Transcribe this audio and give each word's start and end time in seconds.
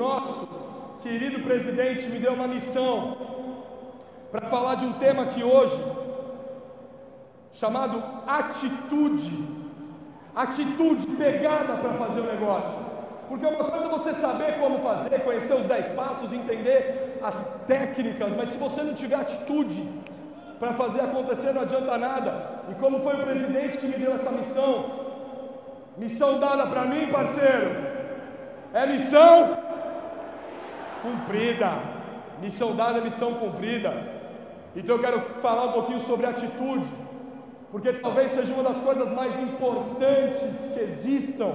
nosso 0.00 0.48
querido 1.02 1.40
presidente 1.40 2.08
me 2.08 2.18
deu 2.18 2.32
uma 2.32 2.48
missão 2.48 3.16
para 4.32 4.48
falar 4.48 4.74
de 4.76 4.86
um 4.86 4.94
tema 4.94 5.24
aqui 5.24 5.42
hoje, 5.44 5.78
chamado 7.52 8.02
atitude. 8.26 9.60
Atitude, 10.34 11.06
pegada 11.24 11.74
para 11.76 11.94
fazer 11.94 12.20
o 12.20 12.24
negócio. 12.34 12.80
Porque 13.28 13.44
uma 13.44 13.64
coisa 13.64 13.86
é 13.86 13.88
você 13.88 14.14
saber 14.14 14.58
como 14.58 14.78
fazer, 14.78 15.20
conhecer 15.20 15.54
os 15.54 15.64
dez 15.64 15.88
passos, 15.88 16.32
entender 16.32 17.18
as 17.22 17.42
técnicas, 17.66 18.32
mas 18.34 18.48
se 18.50 18.58
você 18.58 18.82
não 18.82 18.94
tiver 18.94 19.16
atitude 19.16 19.86
para 20.58 20.72
fazer 20.72 21.00
acontecer, 21.00 21.52
não 21.52 21.62
adianta 21.62 21.98
nada. 21.98 22.62
E 22.70 22.74
como 22.74 23.00
foi 23.00 23.14
o 23.16 23.24
presidente 23.24 23.76
que 23.76 23.86
me 23.86 23.98
deu 23.98 24.14
essa 24.14 24.30
missão? 24.30 24.72
Missão 25.96 26.38
dada 26.38 26.66
para 26.66 26.84
mim, 26.84 27.08
parceiro. 27.08 27.70
É 28.72 28.86
missão 28.86 29.58
cumprida. 31.02 31.70
Missão 32.40 32.74
dada 32.74 33.00
missão 33.00 33.34
cumprida. 33.34 33.92
Então 34.74 34.96
eu 34.96 35.02
quero 35.02 35.20
falar 35.40 35.64
um 35.66 35.72
pouquinho 35.72 36.00
sobre 36.00 36.26
atitude, 36.26 36.90
porque 37.72 37.92
talvez 37.92 38.30
seja 38.30 38.54
uma 38.54 38.62
das 38.62 38.80
coisas 38.80 39.10
mais 39.10 39.38
importantes 39.38 40.40
que 40.72 40.80
existam, 40.80 41.52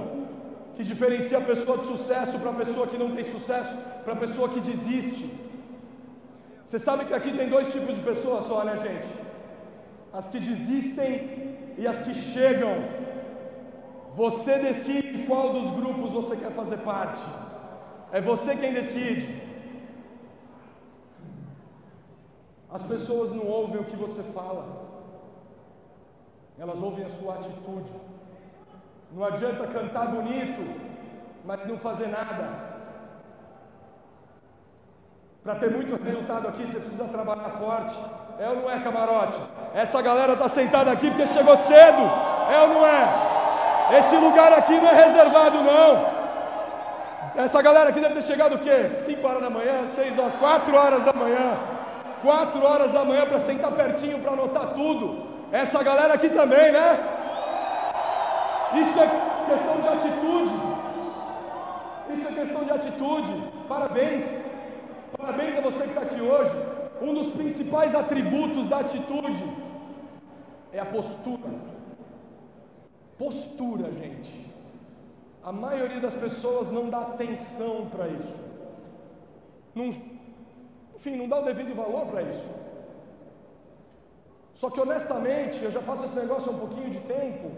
que 0.74 0.84
diferencia 0.84 1.38
a 1.38 1.40
pessoa 1.40 1.78
de 1.78 1.84
sucesso 1.84 2.38
para 2.38 2.50
a 2.50 2.54
pessoa 2.54 2.86
que 2.86 2.98
não 2.98 3.10
tem 3.10 3.24
sucesso, 3.24 3.76
para 4.04 4.12
a 4.12 4.16
pessoa 4.16 4.48
que 4.50 4.60
desiste. 4.60 5.30
Você 6.64 6.78
sabe 6.78 7.06
que 7.06 7.14
aqui 7.14 7.32
tem 7.32 7.48
dois 7.48 7.72
tipos 7.72 7.94
de 7.94 8.02
pessoas 8.02 8.44
só, 8.44 8.64
né, 8.64 8.76
gente? 8.76 9.08
As 10.12 10.28
que 10.28 10.38
desistem 10.38 11.56
e 11.78 11.86
as 11.86 12.00
que 12.00 12.12
chegam. 12.12 12.74
Você 14.12 14.58
decide 14.58 15.24
qual 15.26 15.52
dos 15.52 15.70
grupos 15.70 16.10
você 16.10 16.36
quer 16.36 16.52
fazer 16.52 16.78
parte. 16.78 17.22
É 18.12 18.20
você 18.20 18.56
quem 18.56 18.72
decide. 18.72 19.42
As 22.72 22.82
pessoas 22.82 23.32
não 23.32 23.46
ouvem 23.46 23.80
o 23.80 23.84
que 23.84 23.96
você 23.96 24.22
fala, 24.22 24.64
elas 26.58 26.80
ouvem 26.80 27.04
a 27.04 27.08
sua 27.08 27.34
atitude. 27.34 27.90
Não 29.12 29.24
adianta 29.24 29.66
cantar 29.68 30.08
bonito, 30.08 30.60
mas 31.44 31.66
não 31.66 31.78
fazer 31.78 32.08
nada. 32.08 32.76
Para 35.42 35.54
ter 35.54 35.70
muito 35.70 36.02
resultado 36.02 36.48
aqui, 36.48 36.66
você 36.66 36.80
precisa 36.80 37.04
trabalhar 37.04 37.50
forte. 37.50 37.96
É 38.38 38.48
ou 38.48 38.56
não 38.56 38.70
é, 38.70 38.82
camarote? 38.82 39.40
Essa 39.72 40.02
galera 40.02 40.32
está 40.32 40.48
sentada 40.48 40.90
aqui 40.90 41.08
porque 41.08 41.26
chegou 41.26 41.56
cedo. 41.56 42.02
É 42.50 42.60
ou 42.62 42.68
não 42.68 42.86
é? 42.86 43.96
Esse 43.96 44.16
lugar 44.16 44.52
aqui 44.52 44.78
não 44.80 44.88
é 44.88 45.04
reservado, 45.04 45.62
não. 45.62 46.15
Essa 47.36 47.60
galera 47.60 47.90
aqui 47.90 48.00
deve 48.00 48.14
ter 48.14 48.22
chegado 48.22 48.54
o 48.54 48.58
quê? 48.58 48.88
5 48.88 49.26
horas 49.26 49.42
da 49.42 49.50
manhã, 49.50 49.86
6 49.86 50.18
horas, 50.18 50.36
4 50.36 50.74
horas 50.74 51.04
da 51.04 51.12
manhã. 51.12 51.58
4 52.22 52.64
horas 52.64 52.92
da 52.92 53.04
manhã 53.04 53.26
para 53.26 53.38
sentar 53.38 53.72
pertinho 53.72 54.18
para 54.20 54.32
anotar 54.32 54.72
tudo. 54.72 55.26
Essa 55.52 55.82
galera 55.82 56.14
aqui 56.14 56.30
também, 56.30 56.72
né? 56.72 56.98
Isso 58.80 58.98
é 58.98 59.06
questão 59.50 59.80
de 59.80 59.88
atitude. 59.88 60.54
Isso 62.14 62.26
é 62.26 62.32
questão 62.32 62.64
de 62.64 62.70
atitude. 62.70 63.52
Parabéns. 63.68 64.24
Parabéns 65.18 65.58
a 65.58 65.60
você 65.60 65.82
que 65.82 65.90
está 65.90 66.00
aqui 66.00 66.20
hoje. 66.22 66.52
Um 67.02 67.12
dos 67.12 67.28
principais 67.32 67.94
atributos 67.94 68.66
da 68.66 68.78
atitude 68.80 69.44
é 70.72 70.80
a 70.80 70.86
postura. 70.86 71.50
Postura, 73.18 73.92
gente. 73.92 74.55
A 75.46 75.52
maioria 75.52 76.00
das 76.00 76.16
pessoas 76.16 76.72
não 76.72 76.90
dá 76.90 77.02
atenção 77.02 77.88
para 77.88 78.08
isso. 78.08 78.36
Não, 79.76 79.84
enfim, 80.96 81.14
não 81.16 81.28
dá 81.28 81.38
o 81.38 81.44
devido 81.44 81.72
valor 81.72 82.06
para 82.06 82.22
isso. 82.22 82.50
Só 84.54 84.68
que 84.68 84.80
honestamente, 84.80 85.62
eu 85.62 85.70
já 85.70 85.80
faço 85.80 86.04
esse 86.04 86.16
negócio 86.16 86.50
há 86.50 86.54
um 86.54 86.58
pouquinho 86.58 86.90
de 86.90 86.98
tempo. 87.02 87.52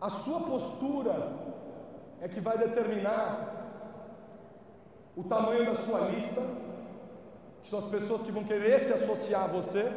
A 0.00 0.08
sua 0.08 0.40
postura 0.40 1.30
é 2.22 2.26
que 2.26 2.40
vai 2.40 2.56
determinar 2.56 3.26
o 5.14 5.22
tamanho 5.24 5.66
da 5.66 5.74
sua 5.74 6.00
lista, 6.08 6.40
que 7.62 7.68
são 7.68 7.80
as 7.80 7.84
pessoas 7.84 8.22
que 8.22 8.32
vão 8.32 8.44
querer 8.44 8.80
se 8.80 8.94
associar 8.94 9.44
a 9.44 9.48
você, 9.48 9.92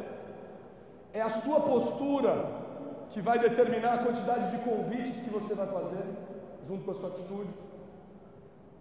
é 1.14 1.22
a 1.22 1.30
sua 1.30 1.60
postura 1.60 2.63
que 3.10 3.20
vai 3.20 3.38
determinar 3.38 3.94
a 3.94 4.04
quantidade 4.04 4.50
de 4.50 4.58
convites 4.64 5.16
que 5.24 5.30
você 5.30 5.54
vai 5.54 5.66
fazer, 5.66 6.04
junto 6.64 6.84
com 6.84 6.90
a 6.90 6.94
sua 6.94 7.10
atitude, 7.10 7.52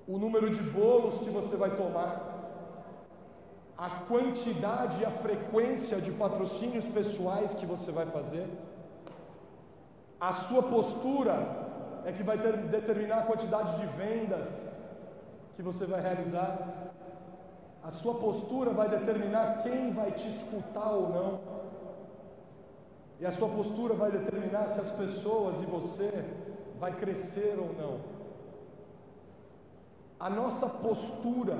o 0.07 0.17
número 0.17 0.49
de 0.49 0.61
bolos 0.61 1.19
que 1.19 1.29
você 1.29 1.55
vai 1.55 1.71
tomar, 1.75 2.31
a 3.77 3.89
quantidade 4.11 5.01
e 5.01 5.05
a 5.05 5.11
frequência 5.11 5.99
de 5.99 6.11
patrocínios 6.11 6.87
pessoais 6.87 7.53
que 7.53 7.65
você 7.65 7.91
vai 7.91 8.05
fazer, 8.05 8.47
a 10.19 10.31
sua 10.31 10.63
postura 10.63 11.35
é 12.05 12.11
que 12.11 12.23
vai 12.23 12.37
ter, 12.37 12.55
determinar 12.57 13.19
a 13.19 13.25
quantidade 13.25 13.75
de 13.77 13.85
vendas 13.87 14.49
que 15.55 15.61
você 15.61 15.85
vai 15.85 16.01
realizar. 16.01 16.91
A 17.83 17.91
sua 17.91 18.15
postura 18.15 18.71
vai 18.71 18.87
determinar 18.89 19.63
quem 19.63 19.91
vai 19.91 20.11
te 20.11 20.27
escutar 20.29 20.91
ou 20.91 21.09
não. 21.09 21.62
E 23.23 23.25
a 23.25 23.31
sua 23.31 23.47
postura 23.47 23.93
vai 23.93 24.11
determinar 24.11 24.67
se 24.67 24.81
as 24.81 24.91
pessoas 24.91 25.61
e 25.61 25.65
você 25.65 26.09
vai 26.77 26.91
crescer 27.01 27.55
ou 27.57 27.69
não. 27.81 27.93
A 30.19 30.29
nossa 30.29 30.67
postura 30.67 31.57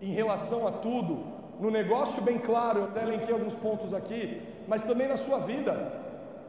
em 0.00 0.12
relação 0.20 0.66
a 0.66 0.72
tudo, 0.72 1.14
no 1.60 1.70
negócio 1.70 2.22
bem 2.22 2.38
claro, 2.38 2.78
eu 2.78 2.84
até 2.84 3.02
elenquei 3.02 3.34
alguns 3.34 3.54
pontos 3.54 3.92
aqui, 3.92 4.22
mas 4.66 4.80
também 4.80 5.08
na 5.08 5.18
sua 5.18 5.40
vida. 5.40 5.74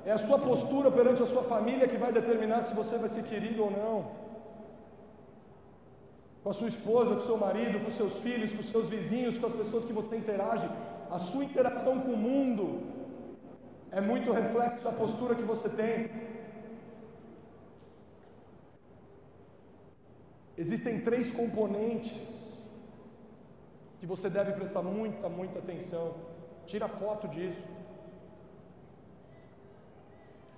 É 0.05 0.13
a 0.13 0.17
sua 0.17 0.39
postura 0.39 0.89
perante 0.89 1.21
a 1.21 1.25
sua 1.25 1.43
família 1.43 1.85
que 1.85 1.97
vai 1.97 2.13
determinar 2.13 2.61
se 2.61 2.73
você 2.73 2.97
vai 2.97 3.09
ser 3.09 3.23
querido 3.23 3.61
ou 3.65 3.71
não 3.71 3.97
com 6.43 6.51
a 6.51 6.53
sua 6.53 6.69
esposa, 6.69 7.09
com 7.11 7.17
o 7.17 7.29
seu 7.29 7.37
marido, 7.37 7.81
com 7.81 7.89
os 7.89 7.97
seus 7.97 8.19
filhos, 8.19 8.53
com 8.53 8.61
os 8.61 8.69
seus 8.69 8.87
vizinhos, 8.87 9.37
com 9.37 9.47
as 9.47 9.57
pessoas 9.61 9.83
que 9.83 9.91
você 9.91 10.15
interage, 10.15 10.69
a 11.11 11.19
sua 11.19 11.43
interação 11.43 11.99
com 11.99 12.13
o 12.13 12.21
mundo 12.29 12.95
é 13.97 14.01
muito 14.01 14.31
reflexo 14.31 14.83
da 14.83 14.91
postura 14.91 15.33
que 15.35 15.47
você 15.51 15.69
tem. 15.81 16.09
Existem 20.57 21.01
três 21.07 21.31
componentes 21.39 22.15
que 23.99 24.05
você 24.05 24.29
deve 24.29 24.51
prestar 24.53 24.81
muita, 24.81 25.27
muita 25.29 25.59
atenção. 25.59 26.05
Tira 26.65 26.87
foto 26.87 27.27
disso. 27.27 27.63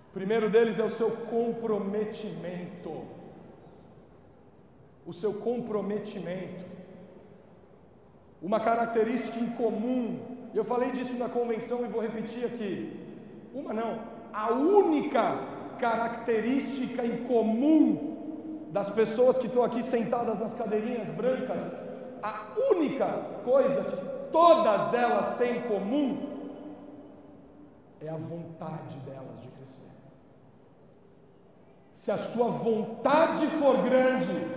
O 0.10 0.14
primeiro 0.14 0.50
deles 0.50 0.78
é 0.80 0.84
o 0.84 0.90
seu 1.00 1.12
comprometimento 1.36 2.94
o 5.10 5.14
seu 5.14 5.34
comprometimento. 5.34 6.64
Uma 8.40 8.60
característica 8.60 9.40
em 9.40 9.50
comum, 9.62 10.20
eu 10.54 10.64
falei 10.64 10.92
disso 10.92 11.18
na 11.18 11.28
convenção 11.28 11.84
e 11.84 11.88
vou 11.88 12.00
repetir 12.00 12.46
aqui. 12.46 13.09
Uma 13.54 13.74
não, 13.74 14.00
a 14.34 14.52
única 14.52 15.40
característica 15.80 17.06
em 17.06 17.26
comum 17.26 18.68
das 18.72 18.90
pessoas 18.90 19.38
que 19.38 19.48
estão 19.48 19.64
aqui 19.64 19.82
sentadas 19.82 20.40
nas 20.40 20.54
cadeirinhas 20.54 21.10
brancas, 21.10 21.74
a 22.22 22.48
única 22.72 23.08
coisa 23.44 23.84
que 23.84 24.32
todas 24.32 24.94
elas 24.94 25.38
têm 25.38 25.58
em 25.58 25.62
comum 25.62 26.30
é 28.02 28.10
a 28.10 28.16
vontade 28.16 28.96
delas 29.06 29.42
de 29.42 29.48
crescer. 29.50 29.90
Se 31.94 32.12
a 32.12 32.18
sua 32.18 32.50
vontade 32.50 33.48
for 33.48 33.82
grande, 33.84 34.48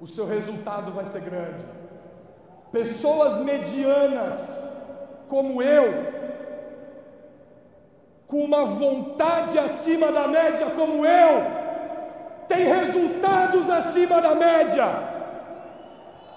o 0.00 0.06
seu 0.06 0.26
resultado 0.26 0.92
vai 0.92 1.04
ser 1.04 1.20
grande. 1.20 1.64
Pessoas 2.70 3.36
medianas, 3.44 4.72
como 5.28 5.62
eu, 5.62 6.21
com 8.32 8.46
uma 8.46 8.64
vontade 8.64 9.58
acima 9.58 10.10
da 10.10 10.26
média, 10.26 10.70
como 10.70 11.04
eu, 11.04 11.34
tem 12.48 12.64
resultados 12.64 13.68
acima 13.68 14.22
da 14.22 14.34
média. 14.34 14.86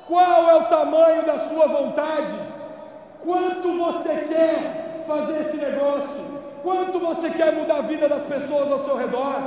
Qual 0.06 0.50
é 0.50 0.56
o 0.56 0.66
tamanho 0.66 1.26
da 1.26 1.38
sua 1.38 1.68
vontade? 1.68 2.34
Quanto 3.24 3.78
você 3.78 4.14
quer 4.28 5.04
fazer 5.08 5.40
esse 5.40 5.56
negócio? 5.56 6.20
Quanto 6.62 7.00
você 7.00 7.30
quer 7.30 7.54
mudar 7.54 7.78
a 7.78 7.88
vida 7.94 8.10
das 8.10 8.24
pessoas 8.24 8.70
ao 8.70 8.80
seu 8.80 8.98
redor? 8.98 9.40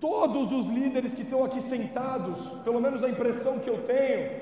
Todos 0.00 0.50
os 0.50 0.66
líderes 0.66 1.14
que 1.14 1.22
estão 1.22 1.44
aqui 1.44 1.62
sentados, 1.62 2.40
pelo 2.64 2.80
menos 2.80 3.04
a 3.04 3.08
impressão 3.08 3.60
que 3.60 3.70
eu 3.70 3.84
tenho, 3.84 4.32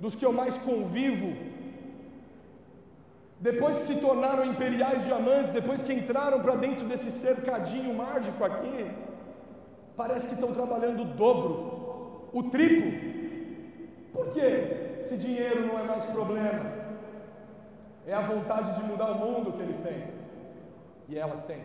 dos 0.00 0.16
que 0.16 0.24
eu 0.24 0.32
mais 0.32 0.56
convivo, 0.56 1.57
depois 3.40 3.76
que 3.78 3.82
se 3.84 3.96
tornaram 3.96 4.44
imperiais 4.44 5.04
diamantes, 5.04 5.52
depois 5.52 5.80
que 5.80 5.92
entraram 5.92 6.40
para 6.40 6.56
dentro 6.56 6.86
desse 6.86 7.10
cercadinho 7.10 7.94
mágico 7.94 8.44
aqui, 8.44 8.90
parece 9.96 10.26
que 10.26 10.34
estão 10.34 10.52
trabalhando 10.52 11.02
o 11.02 11.04
dobro, 11.04 12.28
o 12.32 12.42
triplo. 12.44 12.92
Por 14.12 14.32
quê? 14.32 14.98
Se 15.02 15.16
dinheiro 15.16 15.66
não 15.66 15.78
é 15.78 15.84
mais 15.84 16.04
problema, 16.04 16.72
é 18.06 18.12
a 18.12 18.20
vontade 18.20 18.74
de 18.74 18.82
mudar 18.82 19.12
o 19.12 19.18
mundo 19.18 19.52
que 19.52 19.62
eles 19.62 19.78
têm, 19.78 20.02
e 21.08 21.16
elas 21.16 21.40
têm. 21.42 21.62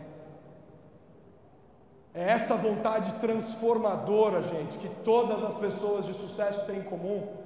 É 2.14 2.30
essa 2.30 2.54
vontade 2.54 3.12
transformadora, 3.14 4.40
gente, 4.42 4.78
que 4.78 4.88
todas 5.02 5.42
as 5.42 5.54
pessoas 5.54 6.06
de 6.06 6.14
sucesso 6.14 6.64
têm 6.64 6.78
em 6.78 6.84
comum. 6.84 7.43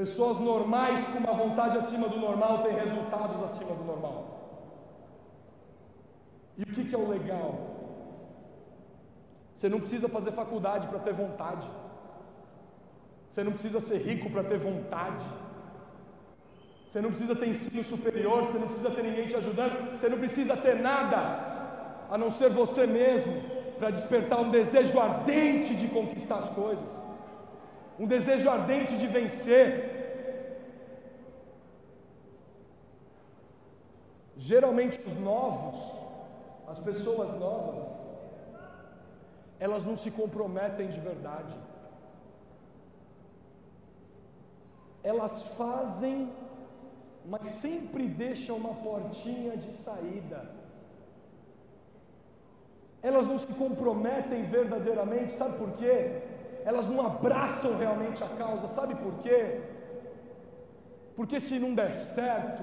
Pessoas 0.00 0.38
normais 0.38 1.06
com 1.08 1.18
uma 1.18 1.34
vontade 1.34 1.76
acima 1.76 2.08
do 2.08 2.18
normal 2.18 2.62
têm 2.62 2.74
resultados 2.74 3.42
acima 3.42 3.74
do 3.74 3.84
normal. 3.84 4.18
E 6.56 6.62
o 6.62 6.66
que, 6.74 6.84
que 6.86 6.94
é 6.94 6.98
o 6.98 7.06
legal? 7.06 7.50
Você 9.54 9.68
não 9.68 9.78
precisa 9.78 10.08
fazer 10.08 10.32
faculdade 10.32 10.88
para 10.88 11.00
ter 11.00 11.12
vontade. 11.12 11.68
Você 13.30 13.44
não 13.44 13.52
precisa 13.52 13.78
ser 13.78 13.98
rico 13.98 14.30
para 14.30 14.42
ter 14.42 14.58
vontade. 14.58 15.26
Você 16.86 17.02
não 17.02 17.10
precisa 17.10 17.36
ter 17.36 17.48
ensino 17.48 17.84
superior, 17.84 18.44
você 18.44 18.58
não 18.58 18.68
precisa 18.68 18.90
ter 18.90 19.02
ninguém 19.02 19.26
te 19.26 19.36
ajudando, 19.36 19.98
você 19.98 20.08
não 20.08 20.18
precisa 20.18 20.56
ter 20.56 20.76
nada 20.80 21.18
a 22.10 22.16
não 22.16 22.30
ser 22.30 22.48
você 22.48 22.86
mesmo 22.86 23.34
para 23.78 23.90
despertar 23.90 24.40
um 24.40 24.50
desejo 24.50 24.98
ardente 24.98 25.74
de 25.74 25.88
conquistar 25.88 26.36
as 26.36 26.48
coisas, 26.48 26.90
um 28.00 28.06
desejo 28.06 28.48
ardente 28.48 28.96
de 28.96 29.06
vencer. 29.06 29.64
Geralmente 34.50 34.98
os 35.06 35.16
novos, 35.30 35.78
as 36.66 36.78
pessoas 36.78 37.34
novas, 37.38 37.90
elas 39.58 39.84
não 39.84 39.98
se 39.98 40.10
comprometem 40.10 40.88
de 40.88 40.98
verdade. 40.98 41.54
Elas 45.02 45.42
fazem, 45.58 46.32
mas 47.26 47.44
sempre 47.64 48.08
deixam 48.08 48.56
uma 48.56 48.74
portinha 48.86 49.58
de 49.58 49.72
saída. 49.74 50.40
Elas 53.02 53.26
não 53.28 53.36
se 53.36 53.52
comprometem 53.64 54.42
verdadeiramente, 54.44 55.32
sabe 55.32 55.58
por 55.58 55.72
quê? 55.72 56.29
Elas 56.64 56.86
não 56.86 57.04
abraçam 57.04 57.76
realmente 57.76 58.22
a 58.22 58.28
causa, 58.28 58.68
sabe 58.68 58.94
por 58.94 59.14
quê? 59.18 59.60
Porque 61.16 61.38
se 61.40 61.58
não 61.58 61.74
der 61.74 61.94
certo, 61.94 62.62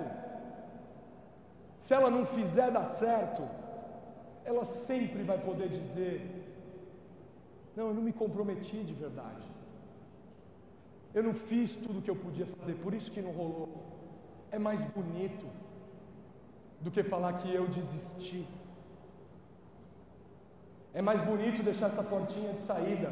se 1.80 1.94
ela 1.94 2.10
não 2.10 2.26
fizer 2.26 2.72
dar 2.72 2.86
certo, 2.86 3.48
ela 4.44 4.64
sempre 4.64 5.24
vai 5.24 5.38
poder 5.38 5.70
dizer: 5.70 6.16
Não, 7.76 7.88
eu 7.90 7.94
não 7.94 8.02
me 8.02 8.14
comprometi 8.14 8.84
de 8.84 8.94
verdade. 8.94 9.46
Eu 11.14 11.24
não 11.24 11.34
fiz 11.34 11.76
tudo 11.76 12.00
o 12.00 12.02
que 12.02 12.10
eu 12.10 12.16
podia 12.16 12.46
fazer, 12.46 12.76
por 12.76 12.94
isso 12.94 13.12
que 13.12 13.22
não 13.22 13.32
rolou. 13.32 13.70
É 14.52 14.60
mais 14.60 14.84
bonito 14.84 15.46
do 16.80 16.92
que 16.92 17.04
falar 17.04 17.34
que 17.34 17.54
eu 17.54 17.68
desisti. 17.68 18.48
É 20.94 21.02
mais 21.02 21.22
bonito 21.22 21.64
deixar 21.64 21.88
essa 21.88 22.04
portinha 22.04 22.54
de 22.54 22.62
saída. 22.62 23.12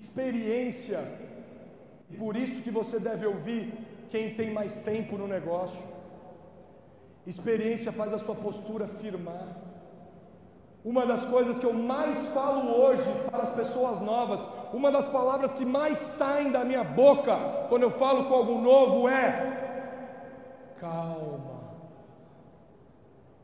Experiência, 0.00 1.00
e 2.10 2.16
por 2.16 2.34
isso 2.34 2.62
que 2.62 2.70
você 2.70 2.98
deve 2.98 3.26
ouvir 3.26 3.72
quem 4.10 4.34
tem 4.34 4.52
mais 4.52 4.76
tempo 4.76 5.18
no 5.18 5.26
negócio. 5.26 5.82
Experiência 7.26 7.92
faz 7.92 8.12
a 8.12 8.18
sua 8.18 8.34
postura 8.34 8.86
firmar. 8.86 9.48
Uma 10.84 11.06
das 11.06 11.24
coisas 11.26 11.58
que 11.58 11.66
eu 11.66 11.72
mais 11.72 12.26
falo 12.28 12.74
hoje 12.82 13.08
para 13.30 13.44
as 13.44 13.50
pessoas 13.50 14.00
novas, 14.00 14.48
uma 14.72 14.90
das 14.90 15.04
palavras 15.04 15.54
que 15.54 15.64
mais 15.64 15.98
saem 15.98 16.50
da 16.50 16.64
minha 16.64 16.82
boca 16.82 17.36
quando 17.68 17.84
eu 17.84 17.90
falo 17.90 18.24
com 18.24 18.34
algo 18.34 18.58
novo 18.60 19.08
é: 19.08 20.74
calma, 20.80 21.60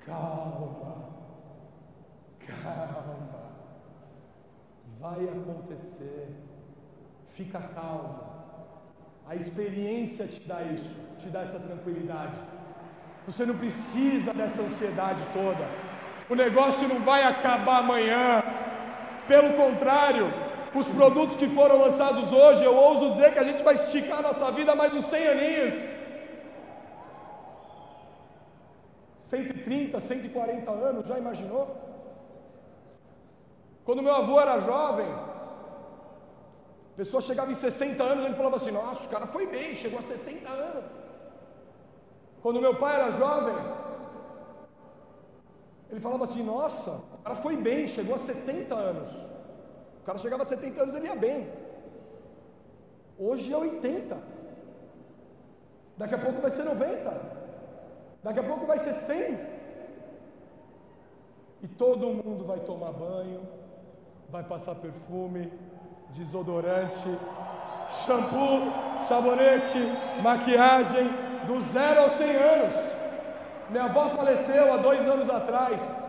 calma, 0.05 1.05
calma, 2.45 3.48
vai 5.01 5.29
acontecer, 5.29 6.29
fica 7.29 7.61
calmo. 7.75 8.27
A 9.29 9.37
experiência 9.37 10.27
te 10.27 10.41
dá 10.49 10.63
isso, 10.63 10.97
te 11.19 11.29
dá 11.29 11.43
essa 11.43 11.59
tranquilidade. 11.59 12.39
Você 13.27 13.45
não 13.45 13.57
precisa 13.57 14.33
dessa 14.33 14.63
ansiedade 14.63 15.23
toda. 15.33 15.69
O 16.31 16.35
negócio 16.35 16.89
não 16.89 17.01
vai 17.01 17.25
acabar 17.25 17.79
amanhã. 17.79 18.43
Pelo 19.27 19.53
contrário, 19.53 20.33
os 20.75 20.87
produtos 20.87 21.37
que 21.37 21.49
foram 21.49 21.79
lançados 21.79 22.33
hoje, 22.33 22.65
eu 22.65 22.75
ouso 22.75 23.11
dizer 23.11 23.33
que 23.33 23.39
a 23.39 23.45
gente 23.45 23.63
vai 23.63 23.75
esticar 23.75 24.23
nossa 24.23 24.51
vida 24.51 24.75
mais 24.75 24.95
uns 24.95 25.05
100 25.05 25.29
aninhos. 25.29 25.75
130, 29.21 30.01
140 30.01 30.71
anos, 30.71 31.07
já 31.07 31.19
imaginou? 31.19 31.88
Quando 33.89 34.03
meu 34.07 34.15
avô 34.15 34.39
era 34.39 34.55
jovem, 34.61 35.11
pessoa 36.95 37.23
chegava 37.29 37.51
em 37.51 37.55
60 37.55 38.03
anos, 38.05 38.23
ele 38.27 38.35
falava 38.41 38.57
assim: 38.57 38.71
Nossa, 38.71 39.07
o 39.09 39.11
cara 39.11 39.27
foi 39.35 39.47
bem, 39.47 39.75
chegou 39.83 39.99
a 39.99 40.03
60 40.03 40.47
anos. 40.47 40.85
Quando 42.43 42.61
meu 42.61 42.75
pai 42.83 42.97
era 42.97 43.11
jovem, 43.13 43.55
ele 45.91 46.01
falava 46.07 46.25
assim: 46.25 46.43
Nossa, 46.43 46.91
o 47.15 47.23
cara 47.25 47.37
foi 47.45 47.57
bem, 47.57 47.87
chegou 47.87 48.15
a 48.15 48.19
70 48.19 48.75
anos. 48.75 49.11
O 50.01 50.05
cara 50.05 50.19
chegava 50.19 50.43
a 50.43 50.51
70 50.53 50.83
anos, 50.83 50.95
ele 50.95 51.07
ia 51.07 51.17
bem. 51.17 51.51
Hoje 53.19 53.51
é 53.51 53.57
80. 53.57 54.19
Daqui 55.97 56.15
a 56.15 56.19
pouco 56.27 56.43
vai 56.43 56.51
ser 56.51 56.65
90. 56.65 57.21
Daqui 58.23 58.41
a 58.41 58.49
pouco 58.51 58.67
vai 58.67 58.79
ser 58.79 58.93
100. 58.93 59.39
E 61.63 61.69
todo 61.69 62.13
mundo 62.23 62.45
vai 62.45 62.61
tomar 62.61 62.93
banho, 62.93 63.41
vai 64.29 64.43
passar 64.45 64.75
perfume, 64.75 65.51
desodorante, 66.11 67.09
shampoo, 68.05 68.71
sabonete, 69.01 69.79
maquiagem, 70.23 71.09
do 71.47 71.61
zero 71.61 72.03
aos 72.03 72.13
100 72.13 72.37
anos. 72.37 72.75
Minha 73.71 73.85
avó 73.85 74.09
faleceu 74.11 74.73
há 74.73 74.77
dois 74.77 75.07
anos 75.07 75.31
atrás, 75.31 76.05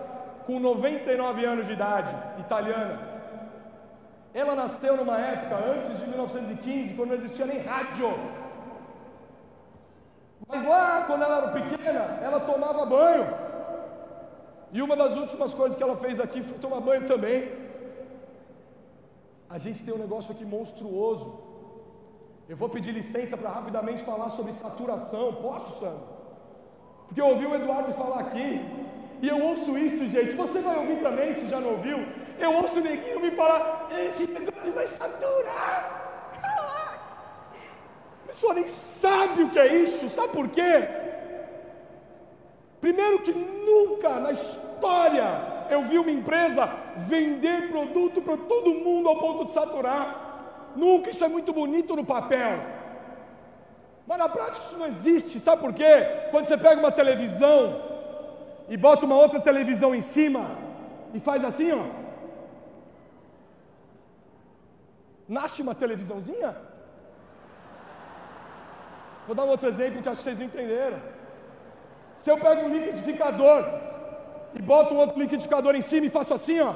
com 0.46 0.60
99 0.60 1.46
anos 1.46 1.68
de 1.68 1.74
idade, 1.74 2.14
italiana. 2.40 3.00
Ela 4.34 4.54
nasceu 4.54 4.98
numa 4.98 5.18
época 5.18 5.56
antes 5.56 5.98
de 6.00 6.08
1915, 6.08 6.94
quando 6.94 7.10
não 7.10 7.16
existia 7.16 7.46
nem 7.46 7.60
rádio. 7.62 8.20
Mas 10.48 10.64
lá, 10.64 11.04
quando 11.08 11.24
ela 11.24 11.38
era 11.38 11.48
pequena, 11.50 12.20
ela 12.22 12.40
tomava 12.42 12.86
banho. 12.86 13.28
E 14.72 14.82
uma 14.82 14.96
das 14.96 15.16
últimas 15.16 15.54
coisas 15.54 15.76
que 15.76 15.84
ela 15.84 15.96
fez 15.96 16.20
aqui 16.20 16.44
foi 16.44 16.58
tomar 16.58 16.82
banho 16.82 17.06
também. 17.06 17.69
A 19.50 19.58
gente 19.58 19.84
tem 19.84 19.94
um 19.94 19.98
negócio 19.98 20.32
aqui 20.32 20.46
monstruoso. 20.46 21.28
Eu 22.48 22.56
vou 22.56 22.70
pedir 22.70 22.92
licença 22.92 23.36
para 23.36 23.50
rapidamente 23.50 24.04
falar 24.04 24.30
sobre 24.30 24.54
saturação. 24.54 25.34
Posso, 25.34 25.80
Sandro? 25.80 26.08
Porque 27.06 27.22
eu 27.22 27.28
ouvi 27.28 27.46
o 27.48 27.56
Eduardo 27.56 27.92
falar 27.94 28.20
aqui. 28.20 28.62
E 29.22 29.28
eu 29.28 29.44
ouço 29.44 29.78
isso, 29.78 30.06
gente. 30.08 30.36
Você 30.36 30.62
vai 30.62 30.78
ouvir 30.78 31.02
também, 31.02 31.34
se 31.34 31.48
já 31.48 31.60
não 31.60 31.72
ouviu. 31.72 31.98
Eu 32.38 32.54
ouço 32.54 32.80
o 32.80 32.84
neguinho 32.84 33.20
me 33.20 33.32
falar: 33.32 33.90
esse 33.92 34.28
negócio 34.28 34.72
vai 34.72 34.88
saturar. 34.88 35.78
Caraca. 36.42 37.00
A 38.24 38.28
pessoa 38.28 38.54
nem 38.54 38.68
sabe 38.68 39.44
o 39.44 39.50
que 39.50 39.60
é 39.60 39.76
isso. 39.76 40.10
Sabe 40.10 40.34
por 40.34 40.48
quê? 40.50 40.88
Primeiro, 42.80 43.20
que 43.24 43.34
nunca 43.34 44.20
na 44.20 44.32
história 44.32 45.59
eu 45.70 45.84
vi 45.84 45.98
uma 46.00 46.12
empresa 46.12 46.70
vender 46.98 47.70
produto 47.70 48.22
para 48.22 48.38
todo 48.38 48.76
mundo 48.76 49.10
ao 49.10 49.18
ponto 49.20 49.46
de 49.46 49.52
saturar. 49.52 50.72
Nunca, 50.76 51.10
isso 51.10 51.24
é 51.24 51.28
muito 51.28 51.52
bonito 51.54 51.96
no 51.96 52.06
papel. 52.06 52.60
Mas 54.08 54.18
na 54.18 54.30
prática 54.30 54.66
isso 54.66 54.78
não 54.78 54.88
existe, 54.88 55.40
sabe 55.40 55.62
por 55.62 55.74
quê? 55.74 56.28
Quando 56.32 56.46
você 56.46 56.58
pega 56.58 56.80
uma 56.80 56.92
televisão 56.92 57.80
e 58.68 58.76
bota 58.76 59.06
uma 59.06 59.16
outra 59.16 59.40
televisão 59.40 59.94
em 59.94 60.02
cima 60.02 60.58
e 61.14 61.20
faz 61.20 61.44
assim, 61.44 61.72
ó. 61.72 61.86
Nasce 65.28 65.62
uma 65.62 65.76
televisãozinha? 65.76 66.56
Vou 69.28 69.36
dar 69.36 69.44
um 69.44 69.50
outro 69.50 69.70
exemplo 69.70 70.02
que 70.02 70.10
acho 70.10 70.18
que 70.18 70.24
vocês 70.24 70.40
não 70.40 70.48
entenderam. 70.48 71.00
Se 72.16 72.32
eu 72.32 72.38
pego 72.40 72.64
um 72.66 72.70
liquidificador 72.70 73.89
e 74.54 74.62
boto 74.62 74.94
um 74.94 74.98
outro 74.98 75.20
liquidificador 75.20 75.76
em 75.76 75.82
cima 75.82 76.08
e 76.08 76.10
faço 76.18 76.34
assim, 76.34 76.60
ó. 76.60 76.74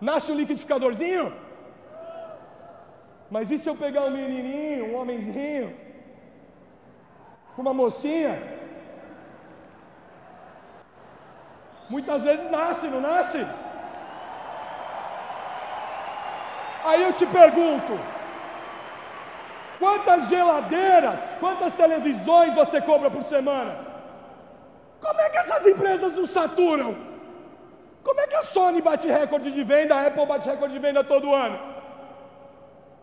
Nasce 0.00 0.32
um 0.32 0.36
liquidificadorzinho? 0.36 1.32
Mas 3.30 3.50
e 3.50 3.58
se 3.58 3.68
eu 3.68 3.76
pegar 3.76 4.02
um 4.04 4.10
menininho, 4.10 4.92
um 4.92 5.00
homenzinho, 5.00 5.74
uma 7.56 7.72
mocinha? 7.72 8.34
Muitas 11.88 12.22
vezes 12.22 12.50
nasce, 12.50 12.86
não 12.88 13.00
nasce? 13.00 13.46
Aí 16.84 17.02
eu 17.02 17.12
te 17.12 17.26
pergunto: 17.26 17.98
quantas 19.78 20.28
geladeiras, 20.28 21.20
quantas 21.40 21.72
televisões 21.72 22.54
você 22.54 22.80
compra 22.80 23.10
por 23.10 23.22
semana? 23.22 23.83
Como 25.04 25.20
é 25.24 25.28
que 25.32 25.38
essas 25.42 25.66
empresas 25.72 26.12
não 26.18 26.26
saturam? 26.38 26.90
Como 28.06 28.20
é 28.20 28.26
que 28.30 28.36
a 28.42 28.42
Sony 28.54 28.80
bate 28.88 29.06
recorde 29.20 29.50
de 29.56 29.62
venda, 29.72 29.94
a 29.94 30.06
Apple 30.06 30.26
bate 30.32 30.48
recorde 30.52 30.74
de 30.76 30.82
venda 30.86 31.02
todo 31.12 31.34
ano? 31.46 31.58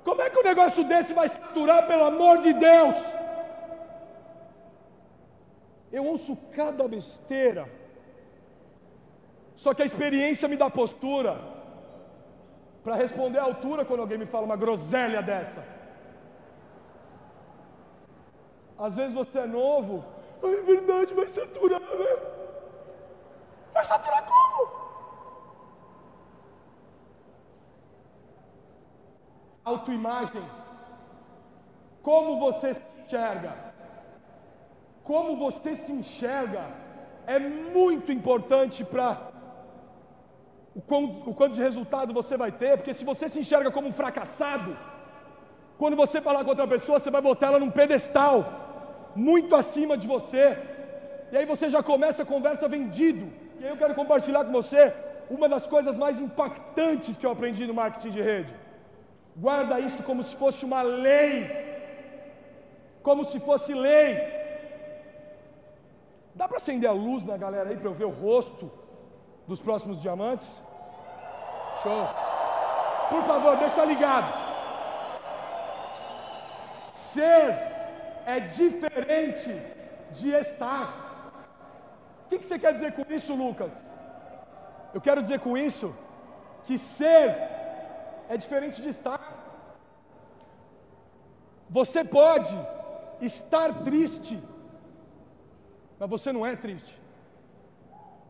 Como 0.08 0.22
é 0.26 0.30
que 0.30 0.40
um 0.40 0.50
negócio 0.52 0.84
desse 0.92 1.14
vai 1.20 1.28
saturar, 1.28 1.80
pelo 1.88 2.06
amor 2.12 2.36
de 2.46 2.54
Deus? 2.54 2.96
Eu 5.98 6.04
ouço 6.12 6.34
cada 6.58 6.88
besteira, 6.88 7.64
só 9.64 9.74
que 9.74 9.84
a 9.84 9.90
experiência 9.90 10.48
me 10.52 10.58
dá 10.62 10.70
postura 10.70 11.34
para 12.84 12.96
responder 12.96 13.40
à 13.40 13.44
altura 13.44 13.86
quando 13.86 14.00
alguém 14.00 14.18
me 14.18 14.26
fala 14.26 14.46
uma 14.50 14.60
groselha 14.64 15.22
dessa. 15.22 15.62
Às 18.88 18.96
vezes 19.00 19.14
você 19.14 19.40
é 19.40 19.46
novo, 19.46 20.04
é 20.48 20.62
verdade, 20.62 21.14
vai 21.14 21.28
saturar, 21.28 21.80
né? 21.80 22.14
Vai 23.74 23.86
saturar 23.86 24.26
como? 24.26 24.72
Autoimagem. 29.64 30.44
Como 32.02 32.40
você 32.40 32.74
se 32.74 33.00
enxerga? 33.00 33.54
Como 35.04 35.38
você 35.38 35.76
se 35.76 35.92
enxerga 35.92 36.64
é 37.28 37.38
muito 37.40 38.12
importante 38.12 38.84
para 38.84 39.32
o 40.76 40.82
quanto, 40.82 41.30
o 41.30 41.34
quanto 41.34 41.54
de 41.56 41.62
resultado 41.62 42.14
você 42.14 42.36
vai 42.38 42.52
ter, 42.52 42.78
porque 42.78 42.94
se 42.94 43.06
você 43.06 43.28
se 43.30 43.40
enxerga 43.40 43.70
como 43.70 43.88
um 43.88 43.92
fracassado, 43.92 44.78
quando 45.78 45.98
você 45.98 46.22
falar 46.22 46.44
com 46.44 46.50
outra 46.52 46.68
pessoa, 46.68 47.00
você 47.00 47.12
vai 47.12 47.22
botar 47.22 47.48
ela 47.48 47.60
num 47.60 47.72
pedestal, 47.72 48.71
muito 49.16 49.56
acima 49.56 49.98
de 49.98 50.08
você, 50.08 50.58
e 51.32 51.38
aí 51.38 51.46
você 51.46 51.70
já 51.70 51.82
começa 51.82 52.24
a 52.24 52.26
conversa 52.26 52.68
vendido. 52.68 53.32
E 53.60 53.64
aí 53.64 53.70
eu 53.70 53.78
quero 53.78 53.96
compartilhar 53.96 54.44
com 54.46 54.52
você 54.52 54.94
uma 55.30 55.48
das 55.48 55.66
coisas 55.68 55.96
mais 55.96 56.20
impactantes 56.20 57.16
que 57.16 57.26
eu 57.26 57.32
aprendi 57.32 57.66
no 57.66 57.74
marketing 57.74 58.10
de 58.10 58.22
rede. 58.22 58.54
Guarda 59.36 59.80
isso 59.80 60.04
como 60.04 60.24
se 60.24 60.36
fosse 60.36 60.66
uma 60.66 60.82
lei, 60.82 61.50
como 63.02 63.24
se 63.24 63.40
fosse 63.40 63.74
lei. 63.74 64.18
Dá 66.36 66.48
para 66.48 66.58
acender 66.58 66.90
a 66.90 66.94
luz 66.94 67.24
na 67.24 67.38
galera 67.38 67.70
aí 67.70 67.78
para 67.78 67.90
eu 67.90 67.94
ver 67.94 68.06
o 68.06 68.10
rosto? 68.10 68.72
dos 69.48 69.60
próximos 69.60 70.02
diamantes? 70.02 70.48
Show. 71.82 72.08
Por 73.10 73.24
favor, 73.24 73.58
deixa 73.58 73.84
ligado. 73.84 74.32
Ser 76.94 77.71
é 78.26 78.40
diferente 78.40 79.52
de 80.12 80.32
estar. 80.32 80.86
O 82.26 82.30
que, 82.30 82.48
você 82.48 82.58
quer 82.58 82.74
dizer 82.74 82.94
com 82.94 83.06
isso, 83.14 83.34
Lucas? 83.36 83.74
Eu 84.94 85.02
quero 85.02 85.22
dizer 85.22 85.40
com 85.40 85.58
isso 85.58 85.94
que 86.66 86.78
ser 86.78 87.26
é 88.30 88.38
diferente 88.38 88.82
de 88.82 88.90
estar. 88.90 89.22
Você 91.70 92.04
pode 92.04 92.56
estar 93.22 93.70
triste, 93.84 94.42
mas 96.00 96.10
você 96.10 96.32
não 96.32 96.46
é 96.46 96.56
triste. 96.56 97.00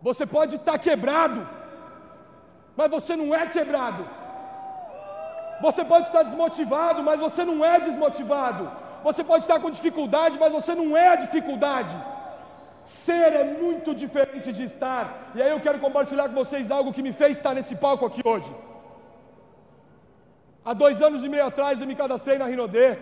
Você 0.02 0.26
pode 0.26 0.56
estar 0.56 0.78
quebrado, 0.80 1.48
mas 2.76 2.90
você 2.90 3.16
não 3.16 3.34
é 3.34 3.46
quebrado. 3.48 4.04
Você 5.62 5.84
pode 5.86 6.08
estar 6.08 6.24
desmotivado, 6.24 7.04
mas 7.04 7.20
você 7.20 7.46
não 7.46 7.64
é 7.64 7.80
desmotivado. 7.80 8.72
Você 9.08 9.24
pode 9.24 9.44
estar 9.44 9.60
com 9.60 9.78
dificuldade, 9.78 10.40
mas 10.40 10.52
você 10.58 10.74
não 10.82 10.96
é 10.96 11.08
a 11.10 11.22
dificuldade. 11.26 11.96
Ser 12.86 13.34
é 13.42 13.44
muito 13.44 13.94
diferente 13.94 14.52
de 14.58 14.64
estar. 14.64 15.32
E 15.36 15.42
aí 15.42 15.52
eu 15.52 15.62
quero 15.66 15.80
compartilhar 15.80 16.28
com 16.30 16.36
vocês 16.36 16.72
algo 16.72 16.94
que 16.96 17.06
me 17.08 17.14
fez 17.22 17.38
estar 17.38 17.54
nesse 17.54 17.76
palco 17.76 18.06
aqui 18.06 18.22
hoje. 18.32 18.52
Há 20.64 20.74
dois 20.74 21.02
anos 21.02 21.24
e 21.24 21.30
meio 21.30 21.46
atrás 21.46 21.82
eu 21.82 21.88
me 21.88 21.96
cadastrei 21.96 22.38
na 22.38 22.46
Rinodê. 22.46 22.98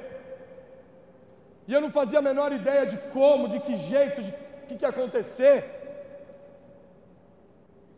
E 1.67 1.73
eu 1.73 1.81
não 1.81 1.91
fazia 1.91 2.19
a 2.19 2.27
menor 2.29 2.51
ideia 2.51 2.85
de 2.85 2.97
como, 3.15 3.47
de 3.47 3.59
que 3.59 3.75
jeito, 3.75 4.21
de 4.21 4.31
que, 4.67 4.75
que 4.75 4.85
ia 4.85 4.89
acontecer. 4.89 5.57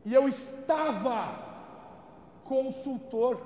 E 0.04 0.14
eu 0.14 0.28
estava 0.28 1.18
consultor. 2.44 3.42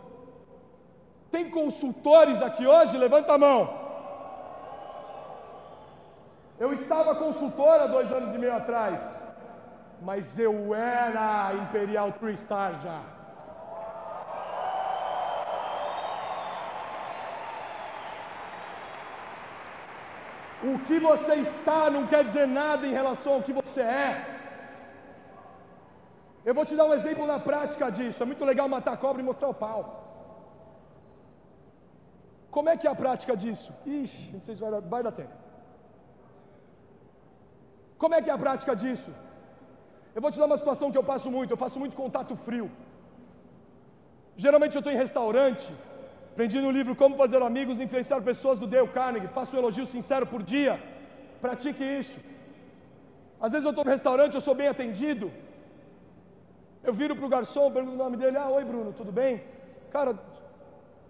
Tem 1.29 1.50
consultores 1.50 2.41
aqui 2.41 2.65
hoje? 2.65 2.97
Levanta 2.97 3.33
a 3.33 3.38
mão. 3.38 3.85
Eu 6.57 6.71
estava 6.71 7.15
consultor 7.15 7.81
há 7.81 7.88
dois 7.88 8.12
anos 8.12 8.33
e 8.33 8.38
meio 8.38 8.55
atrás, 8.55 9.01
mas 10.01 10.39
eu 10.39 10.74
era 10.74 11.53
Imperial 11.53 12.13
Three 12.13 12.38
Star 12.38 12.79
já. 12.79 13.01
O 20.63 20.79
que 20.79 20.97
você 21.00 21.35
está 21.35 21.89
não 21.89 22.07
quer 22.07 22.24
dizer 22.24 22.47
nada 22.47 22.88
em 22.88 22.93
relação 22.93 23.33
ao 23.33 23.43
que 23.43 23.53
você 23.53 23.81
é. 23.81 24.09
Eu 26.45 26.53
vou 26.53 26.65
te 26.65 26.75
dar 26.75 26.85
um 26.85 26.93
exemplo 26.93 27.27
na 27.27 27.39
prática 27.39 27.91
disso. 27.91 28.24
É 28.24 28.25
muito 28.25 28.45
legal 28.45 28.67
matar 28.69 28.97
cobra 28.97 29.21
e 29.21 29.25
mostrar 29.25 29.50
o 29.50 29.53
pau. 29.53 29.79
Como 32.50 32.69
é 32.69 32.77
que 32.77 32.88
é 32.88 32.91
a 32.91 32.95
prática 32.95 33.35
disso? 33.35 33.74
Ixi, 33.85 34.31
não 34.33 34.41
sei 34.41 34.55
se 34.55 34.62
vai 34.62 34.71
dar, 34.71 34.79
vai 34.79 35.03
dar 35.03 35.12
tempo. 35.12 35.45
Como 38.02 38.16
é 38.16 38.22
que 38.24 38.30
é 38.30 38.34
a 38.34 38.44
prática 38.46 38.74
disso? 38.82 39.12
Eu 40.16 40.22
vou 40.24 40.32
te 40.34 40.40
dar 40.42 40.48
uma 40.52 40.60
situação 40.62 40.92
que 40.92 41.00
eu 41.02 41.08
passo 41.12 41.30
muito, 41.36 41.52
eu 41.52 41.62
faço 41.66 41.78
muito 41.82 41.96
contato 42.02 42.36
frio. 42.48 42.68
Geralmente 44.44 44.75
eu 44.75 44.82
estou 44.82 44.94
em 44.94 45.02
restaurante, 45.06 45.66
aprendi 46.32 46.60
no 46.66 46.72
livro 46.78 46.94
Como 47.02 47.20
Fazer 47.22 47.42
Amigos 47.50 47.80
e 47.80 47.84
Influenciar 47.88 48.22
Pessoas 48.32 48.60
do 48.62 48.68
Dale 48.74 48.94
Carnegie, 48.98 49.36
faço 49.40 49.56
um 49.56 49.60
elogio 49.60 49.86
sincero 49.86 50.25
por 50.34 50.42
dia, 50.54 50.74
pratique 51.46 51.84
isso. 52.02 52.18
Às 53.46 53.52
vezes 53.54 53.66
eu 53.66 53.74
estou 53.74 53.86
no 53.86 53.92
restaurante, 53.98 54.36
eu 54.36 54.46
sou 54.48 54.56
bem 54.62 54.70
atendido, 54.75 55.32
eu 56.84 56.94
viro 57.02 57.16
para 57.16 57.25
o 57.28 57.34
garçom, 57.36 57.66
pergunto 57.72 57.96
o 57.96 58.04
nome 58.06 58.18
dele, 58.22 58.38
ah, 58.38 58.50
oi 58.58 58.64
Bruno, 58.72 58.92
tudo 58.94 59.12
bem? 59.12 59.44
Cara, 59.96 60.12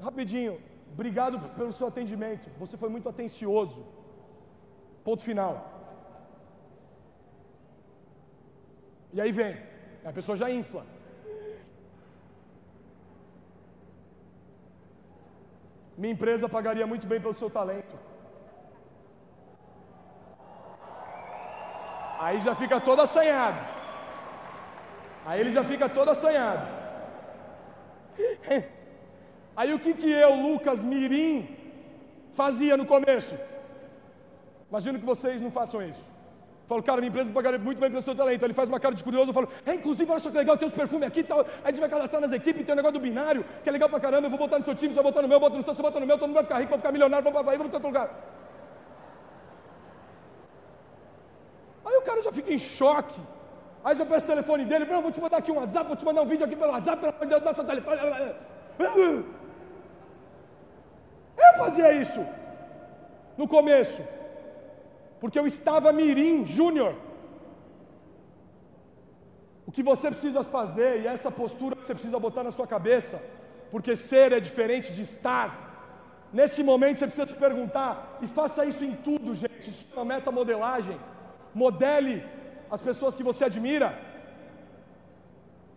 rapidinho, 0.08 0.54
obrigado 0.94 1.38
pelo 1.58 1.74
seu 1.74 1.88
atendimento, 1.88 2.50
você 2.64 2.78
foi 2.78 2.90
muito 2.90 3.10
atencioso. 3.14 3.84
Ponto 5.04 5.24
final. 5.30 5.75
E 9.16 9.22
aí 9.24 9.32
vem, 9.40 9.54
a 10.10 10.12
pessoa 10.18 10.36
já 10.42 10.48
infla. 10.60 10.84
Minha 16.02 16.14
empresa 16.16 16.50
pagaria 16.56 16.86
muito 16.92 17.08
bem 17.12 17.22
pelo 17.26 17.40
seu 17.42 17.50
talento. 17.58 17.96
Aí 22.26 22.40
já 22.48 22.54
fica 22.62 22.78
todo 22.90 23.02
assanhado. 23.06 23.62
Aí 25.26 25.40
ele 25.40 25.52
já 25.58 25.64
fica 25.72 25.88
todo 25.98 26.12
assanhado. 26.16 26.66
Aí 29.56 29.74
o 29.74 29.80
que, 29.80 29.94
que 29.94 30.12
eu, 30.12 30.32
Lucas 30.48 30.84
Mirim, 30.84 31.34
fazia 32.34 32.76
no 32.76 32.86
começo? 32.86 33.36
Imagino 34.70 35.00
que 35.00 35.06
vocês 35.14 35.42
não 35.46 35.52
façam 35.60 35.82
isso. 35.82 36.15
Falo, 36.68 36.82
cara, 36.82 37.00
minha 37.00 37.10
empresa 37.10 37.32
pagaria 37.32 37.60
muito 37.60 37.80
bem 37.80 37.90
pelo 37.90 38.02
seu 38.02 38.16
talento. 38.16 38.44
Ele 38.44 38.54
faz 38.54 38.70
uma 38.70 38.80
cara 38.80 38.96
de 38.96 39.04
curioso, 39.04 39.30
eu 39.30 39.34
falo, 39.34 39.50
é, 39.66 39.74
inclusive, 39.76 40.10
olha 40.10 40.20
só 40.20 40.32
que 40.32 40.38
legal, 40.38 40.58
tem 40.58 40.66
os 40.66 40.74
perfumes 40.74 41.08
aqui 41.08 41.20
e 41.20 41.24
tal. 41.24 41.42
Aí 41.42 41.48
a 41.66 41.72
gente 41.72 41.80
vai 41.80 41.90
cadastrar 41.90 42.22
nas 42.22 42.32
equipes, 42.32 42.66
tem 42.66 42.74
um 42.74 42.76
negócio 42.76 43.00
do 43.00 43.02
binário, 43.02 43.46
que 43.64 43.70
é 43.70 43.72
legal 43.72 43.88
pra 43.88 44.00
caramba, 44.00 44.26
eu 44.26 44.32
vou 44.32 44.40
botar 44.40 44.58
no 44.58 44.66
seu 44.66 44.74
time, 44.74 44.92
você 44.92 45.02
vai 45.02 45.12
botar 45.12 45.22
no 45.22 45.28
meu, 45.28 45.40
bota 45.40 45.56
no 45.56 45.62
seu, 45.62 45.74
você 45.74 45.82
bota 45.82 46.00
no 46.00 46.08
meu, 46.08 46.18
todo 46.18 46.28
mundo 46.28 46.36
vai 46.36 46.44
ficar 46.44 46.60
rico, 46.60 46.72
vai 46.72 46.80
ficar 46.80 46.92
milionário, 46.92 47.24
vamos 47.24 47.38
pra 47.38 47.44
Bahia, 47.44 47.58
vamos 47.60 47.70
pra 47.70 47.78
outro 47.78 47.90
lugar. 47.90 48.10
Aí 51.86 51.98
o 51.98 52.02
cara 52.02 52.22
já 52.24 52.32
fica 52.32 52.52
em 52.52 52.60
choque. 52.60 53.22
Aí 53.84 53.94
já 53.94 54.04
peço 54.04 54.26
o 54.26 54.30
telefone 54.30 54.66
dele, 54.66 54.86
vou 54.86 55.12
te 55.12 55.22
mandar 55.22 55.38
aqui 55.38 55.52
um 55.52 55.58
WhatsApp, 55.58 55.88
vou 55.88 55.96
te 55.96 56.04
mandar 56.04 56.24
um 56.24 56.26
vídeo 56.26 56.44
aqui 56.44 56.56
pelo 56.56 56.72
WhatsApp, 56.72 57.00
pelo 57.00 57.14
amor 57.14 57.26
de 57.28 57.40
Deus, 57.40 57.68
telefone. 57.68 58.02
Eu 61.38 61.58
fazia 61.60 61.92
isso 61.94 62.26
no 63.38 63.48
começo, 63.48 64.02
porque 65.20 65.40
eu 65.40 65.48
estava 65.48 65.92
mirim, 65.92 66.46
júnior. 66.46 66.94
O 69.68 69.72
que 69.72 69.84
você 69.92 70.10
precisa 70.10 70.44
fazer, 70.44 71.02
e 71.02 71.08
essa 71.08 71.32
postura 71.32 71.76
que 71.76 71.86
você 71.86 71.94
precisa 71.94 72.20
botar 72.20 72.44
na 72.44 72.52
sua 72.52 72.68
cabeça, 72.68 73.22
porque 73.72 73.96
ser 73.96 74.32
é 74.32 74.40
diferente 74.40 74.94
de 74.94 75.02
estar. 75.02 75.48
Nesse 76.32 76.62
momento 76.64 77.00
você 77.00 77.08
precisa 77.08 77.28
se 77.28 77.40
perguntar, 77.46 78.20
e 78.22 78.28
faça 78.28 78.66
isso 78.66 78.84
em 78.84 78.96
tudo, 79.08 79.34
gente. 79.34 79.70
Isso 79.70 79.88
é 79.92 79.96
uma 80.00 80.06
metamodelagem. 80.14 80.98
Modele 81.54 82.24
as 82.70 82.82
pessoas 82.82 83.16
que 83.16 83.24
você 83.24 83.44
admira. 83.46 83.90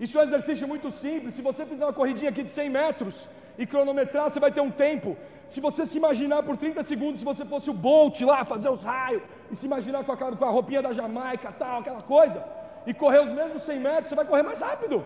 Isso 0.01 0.17
é 0.17 0.21
um 0.21 0.25
exercício 0.25 0.67
muito 0.73 0.91
simples. 0.91 1.35
Se 1.35 1.43
você 1.43 1.65
fizer 1.67 1.85
uma 1.85 1.93
corridinha 1.93 2.31
aqui 2.31 2.43
de 2.43 2.51
100 2.51 2.71
metros 2.71 3.29
e 3.57 3.67
cronometrar, 3.67 4.31
você 4.31 4.41
vai 4.41 4.53
ter 4.53 4.61
um 4.61 4.71
tempo. 4.71 5.17
Se 5.53 5.61
você 5.67 5.87
se 5.87 5.97
imaginar 5.97 6.41
por 6.43 6.57
30 6.57 6.83
segundos, 6.83 7.21
se 7.21 7.25
você 7.25 7.45
fosse 7.53 7.69
o 7.71 7.79
Bolt 7.85 8.21
lá, 8.21 8.45
fazer 8.45 8.69
os 8.69 8.83
raios, 8.83 9.23
e 9.51 9.57
se 9.57 9.65
imaginar 9.71 10.05
com 10.05 10.13
a, 10.13 10.17
com 10.17 10.45
a 10.45 10.51
roupinha 10.51 10.83
da 10.83 10.93
Jamaica, 10.93 11.51
tal, 11.63 11.81
aquela 11.81 12.03
coisa, 12.03 12.45
e 12.87 12.93
correr 12.93 13.23
os 13.23 13.31
mesmos 13.31 13.63
100 13.63 13.81
metros, 13.81 14.09
você 14.09 14.15
vai 14.15 14.27
correr 14.27 14.43
mais 14.43 14.61
rápido. 14.61 15.05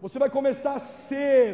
Você 0.00 0.18
vai 0.18 0.28
começar 0.38 0.74
a 0.74 0.80
ser. 0.80 1.44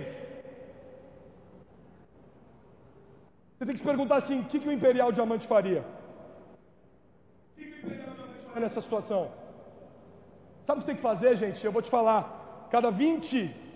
Você 3.52 3.66
tem 3.66 3.74
que 3.74 3.82
se 3.84 3.90
perguntar 3.92 4.16
assim: 4.16 4.40
o 4.40 4.44
que, 4.44 4.58
que 4.58 4.68
o 4.68 4.72
Imperial 4.78 5.12
Diamante 5.12 5.46
faria? 5.46 5.82
O 5.82 7.56
que, 7.56 7.64
que 7.66 7.74
o 7.74 7.78
Imperial 7.78 8.14
Diamante 8.14 8.44
faria 8.46 8.62
nessa 8.62 8.80
situação? 8.80 9.22
Sabe 10.62 10.78
o 10.78 10.80
que 10.80 10.86
você 10.86 10.92
tem 10.92 10.96
que 10.96 11.08
fazer, 11.10 11.36
gente? 11.36 11.64
Eu 11.64 11.72
vou 11.72 11.82
te 11.82 11.90
falar. 11.90 12.22
Cada 12.70 12.90
20 12.90 13.67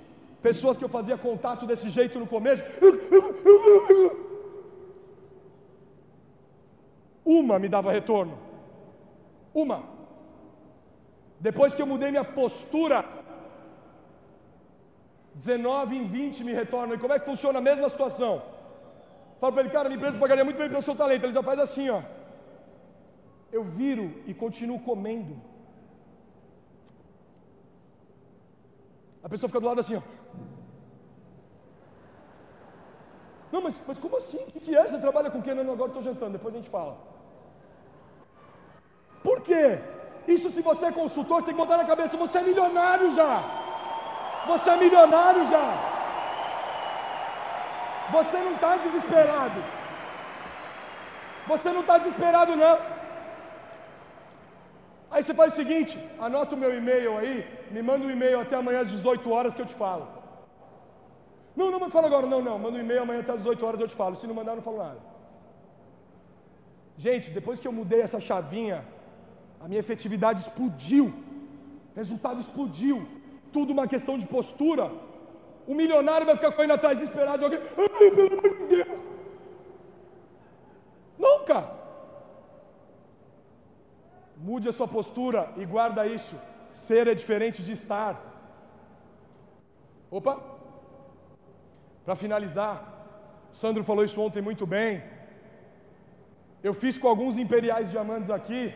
pessoas 0.48 0.76
que 0.76 0.84
eu 0.84 0.88
fazia 0.96 1.16
contato 1.26 1.66
desse 1.70 1.88
jeito 1.96 2.18
no 2.18 2.26
começo, 2.26 2.62
uma 7.24 7.58
me 7.58 7.68
dava 7.68 7.90
retorno. 7.98 8.36
Uma. 9.54 9.78
Depois 11.48 11.74
que 11.74 11.82
eu 11.82 11.86
mudei 11.92 12.10
minha 12.10 12.24
postura, 12.24 12.98
19 15.34 15.96
em 15.96 16.06
20 16.06 16.44
me 16.44 16.52
retornam. 16.52 16.94
E 16.94 16.98
como 16.98 17.12
é 17.12 17.18
que 17.18 17.30
funciona 17.32 17.58
a 17.58 17.62
mesma 17.62 17.88
situação? 17.88 18.42
Falo 19.40 19.52
para 19.52 19.62
ele, 19.62 19.70
cara, 19.70 19.88
minha 19.88 19.98
empresa 19.98 20.18
pagaria 20.18 20.44
muito 20.44 20.58
bem 20.58 20.68
pelo 20.68 20.82
seu 20.82 20.94
talento. 20.94 21.24
Ele 21.24 21.32
já 21.32 21.42
faz 21.42 21.58
assim, 21.58 21.88
ó. 21.90 22.02
Eu 23.50 23.64
viro 23.64 24.04
e 24.26 24.32
continuo 24.32 24.78
comendo. 24.80 25.34
A 29.22 29.28
pessoa 29.28 29.48
fica 29.48 29.60
do 29.60 29.66
lado 29.66 29.80
assim, 29.80 29.96
ó. 29.96 30.02
Não, 33.52 33.60
mas, 33.60 33.76
mas 33.86 33.98
como 33.98 34.16
assim? 34.16 34.38
O 34.38 34.60
que, 34.60 34.74
é? 34.74 34.86
Você 34.86 34.98
trabalha 34.98 35.30
com 35.30 35.42
quem? 35.42 35.54
Não 35.54 35.74
agora 35.74 35.90
estou 35.90 36.02
jantando, 36.02 36.32
depois 36.32 36.54
a 36.54 36.58
gente 36.58 36.70
fala. 36.70 36.96
Por 39.22 39.42
quê? 39.42 39.78
Isso 40.26 40.48
se 40.50 40.62
você 40.62 40.86
é 40.86 40.92
consultor, 40.92 41.40
você 41.40 41.46
tem 41.46 41.54
que 41.54 41.60
botar 41.60 41.76
na 41.76 41.84
cabeça, 41.84 42.16
você 42.16 42.38
é 42.38 42.42
milionário 42.42 43.10
já. 43.10 43.42
Você 44.46 44.70
é 44.70 44.76
milionário 44.76 45.44
já. 45.44 45.66
Você 48.12 48.38
não 48.38 48.54
está 48.54 48.76
desesperado. 48.76 49.62
Você 51.46 51.70
não 51.70 51.80
está 51.80 51.98
desesperado, 51.98 52.56
não. 52.56 52.78
Aí 55.10 55.22
você 55.22 55.34
faz 55.34 55.52
o 55.52 55.56
seguinte: 55.56 55.98
anota 56.18 56.54
o 56.54 56.58
meu 56.58 56.74
e-mail 56.76 57.18
aí, 57.18 57.34
me 57.76 57.82
manda 57.88 58.06
um 58.06 58.10
e-mail 58.16 58.40
até 58.40 58.54
amanhã 58.56 58.80
às 58.80 58.90
18 58.90 59.30
horas 59.36 59.54
que 59.54 59.62
eu 59.62 59.70
te 59.72 59.76
falo. 59.82 60.06
Não, 61.58 61.70
não, 61.70 61.90
fala 61.90 62.06
agora, 62.10 62.26
não, 62.26 62.40
não, 62.48 62.58
manda 62.58 62.76
um 62.78 62.84
e-mail 62.86 63.02
amanhã 63.02 63.20
até 63.20 63.32
às 63.32 63.42
18 63.42 63.66
horas 63.66 63.80
eu 63.80 63.88
te 63.92 63.98
falo. 64.02 64.16
Se 64.16 64.26
não 64.26 64.34
mandar, 64.40 64.54
não 64.56 64.62
falo 64.68 64.78
nada. 64.78 65.00
Gente, 66.96 67.30
depois 67.38 67.60
que 67.60 67.68
eu 67.68 67.74
mudei 67.80 68.00
essa 68.00 68.20
chavinha, 68.28 68.78
a 69.60 69.68
minha 69.68 69.80
efetividade 69.84 70.40
explodiu, 70.40 71.12
resultado 72.00 72.40
explodiu, 72.40 72.96
tudo 73.52 73.72
uma 73.76 73.86
questão 73.86 74.16
de 74.22 74.26
postura. 74.26 74.90
O 75.66 75.74
milionário 75.74 76.26
vai 76.26 76.36
ficar 76.36 76.52
correndo 76.52 76.76
atrás 76.78 76.98
desesperado 76.98 77.38
de 77.38 77.44
alguém, 77.44 77.60
ai, 77.78 78.10
pelo 78.10 78.38
amor 78.38 78.56
de 78.58 78.64
Deus. 78.74 79.00
Nunca! 81.18 81.58
Mude 84.36 84.68
a 84.68 84.72
sua 84.72 84.88
postura 84.88 85.50
e 85.56 85.64
guarda 85.64 86.06
isso. 86.06 86.36
Ser 86.72 87.06
é 87.06 87.14
diferente 87.14 87.62
de 87.62 87.72
estar. 87.72 88.14
Opa! 90.10 90.34
Para 92.04 92.16
finalizar, 92.16 92.76
Sandro 93.52 93.84
falou 93.84 94.04
isso 94.04 94.20
ontem 94.20 94.42
muito 94.42 94.66
bem. 94.66 95.02
Eu 96.62 96.74
fiz 96.82 96.96
com 96.98 97.08
alguns 97.08 97.36
imperiais 97.36 97.90
diamantes 97.90 98.30
aqui, 98.30 98.74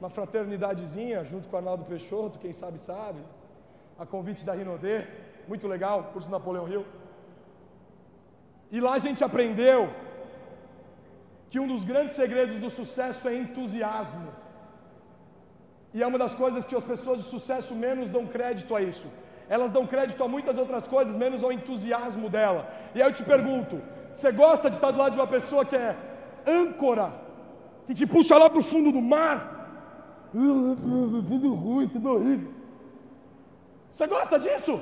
uma 0.00 0.08
fraternidadezinha, 0.08 1.24
junto 1.24 1.48
com 1.48 1.56
Arnaldo 1.56 1.84
Peixoto, 1.84 2.38
quem 2.38 2.52
sabe 2.52 2.78
sabe, 2.78 3.20
a 3.98 4.06
convite 4.06 4.44
da 4.44 4.54
Rinodê, 4.54 4.96
muito 5.48 5.66
legal, 5.66 6.04
curso 6.12 6.30
Napoleão 6.30 6.68
Hill. 6.68 6.84
E 8.70 8.80
lá 8.80 8.94
a 8.94 8.98
gente 8.98 9.22
aprendeu 9.24 9.90
que 11.50 11.58
um 11.58 11.66
dos 11.66 11.84
grandes 11.84 12.16
segredos 12.16 12.58
do 12.60 12.70
sucesso 12.70 13.28
é 13.28 13.34
entusiasmo. 13.34 14.28
E 15.96 16.02
é 16.04 16.06
uma 16.06 16.18
das 16.22 16.34
coisas 16.40 16.62
que 16.68 16.76
as 16.78 16.86
pessoas 16.92 17.18
de 17.20 17.26
sucesso 17.34 17.74
menos 17.84 18.08
dão 18.14 18.24
crédito 18.32 18.72
a 18.78 18.80
isso. 18.90 19.06
Elas 19.54 19.70
dão 19.76 19.84
crédito 19.92 20.22
a 20.24 20.28
muitas 20.32 20.56
outras 20.62 20.86
coisas, 20.94 21.20
menos 21.22 21.42
ao 21.42 21.52
entusiasmo 21.58 22.26
dela. 22.34 22.62
E 22.94 23.00
aí 23.00 23.08
eu 23.08 23.14
te 23.18 23.24
pergunto: 23.30 23.76
você 24.12 24.30
gosta 24.44 24.68
de 24.68 24.76
estar 24.78 24.90
do 24.90 24.98
lado 25.02 25.12
de 25.14 25.20
uma 25.20 25.30
pessoa 25.36 25.62
que 25.70 25.76
é 25.84 25.96
âncora, 26.46 27.06
que 27.86 27.94
te 28.00 28.06
puxa 28.14 28.36
lá 28.42 28.50
para 28.50 28.62
o 28.64 28.68
fundo 28.72 28.92
do 28.96 29.00
mar? 29.14 29.38
Tudo 30.32 31.54
ruim, 31.64 31.88
tudo 31.94 32.10
horrível. 32.14 32.52
Você 33.90 34.06
gosta 34.16 34.38
disso? 34.38 34.74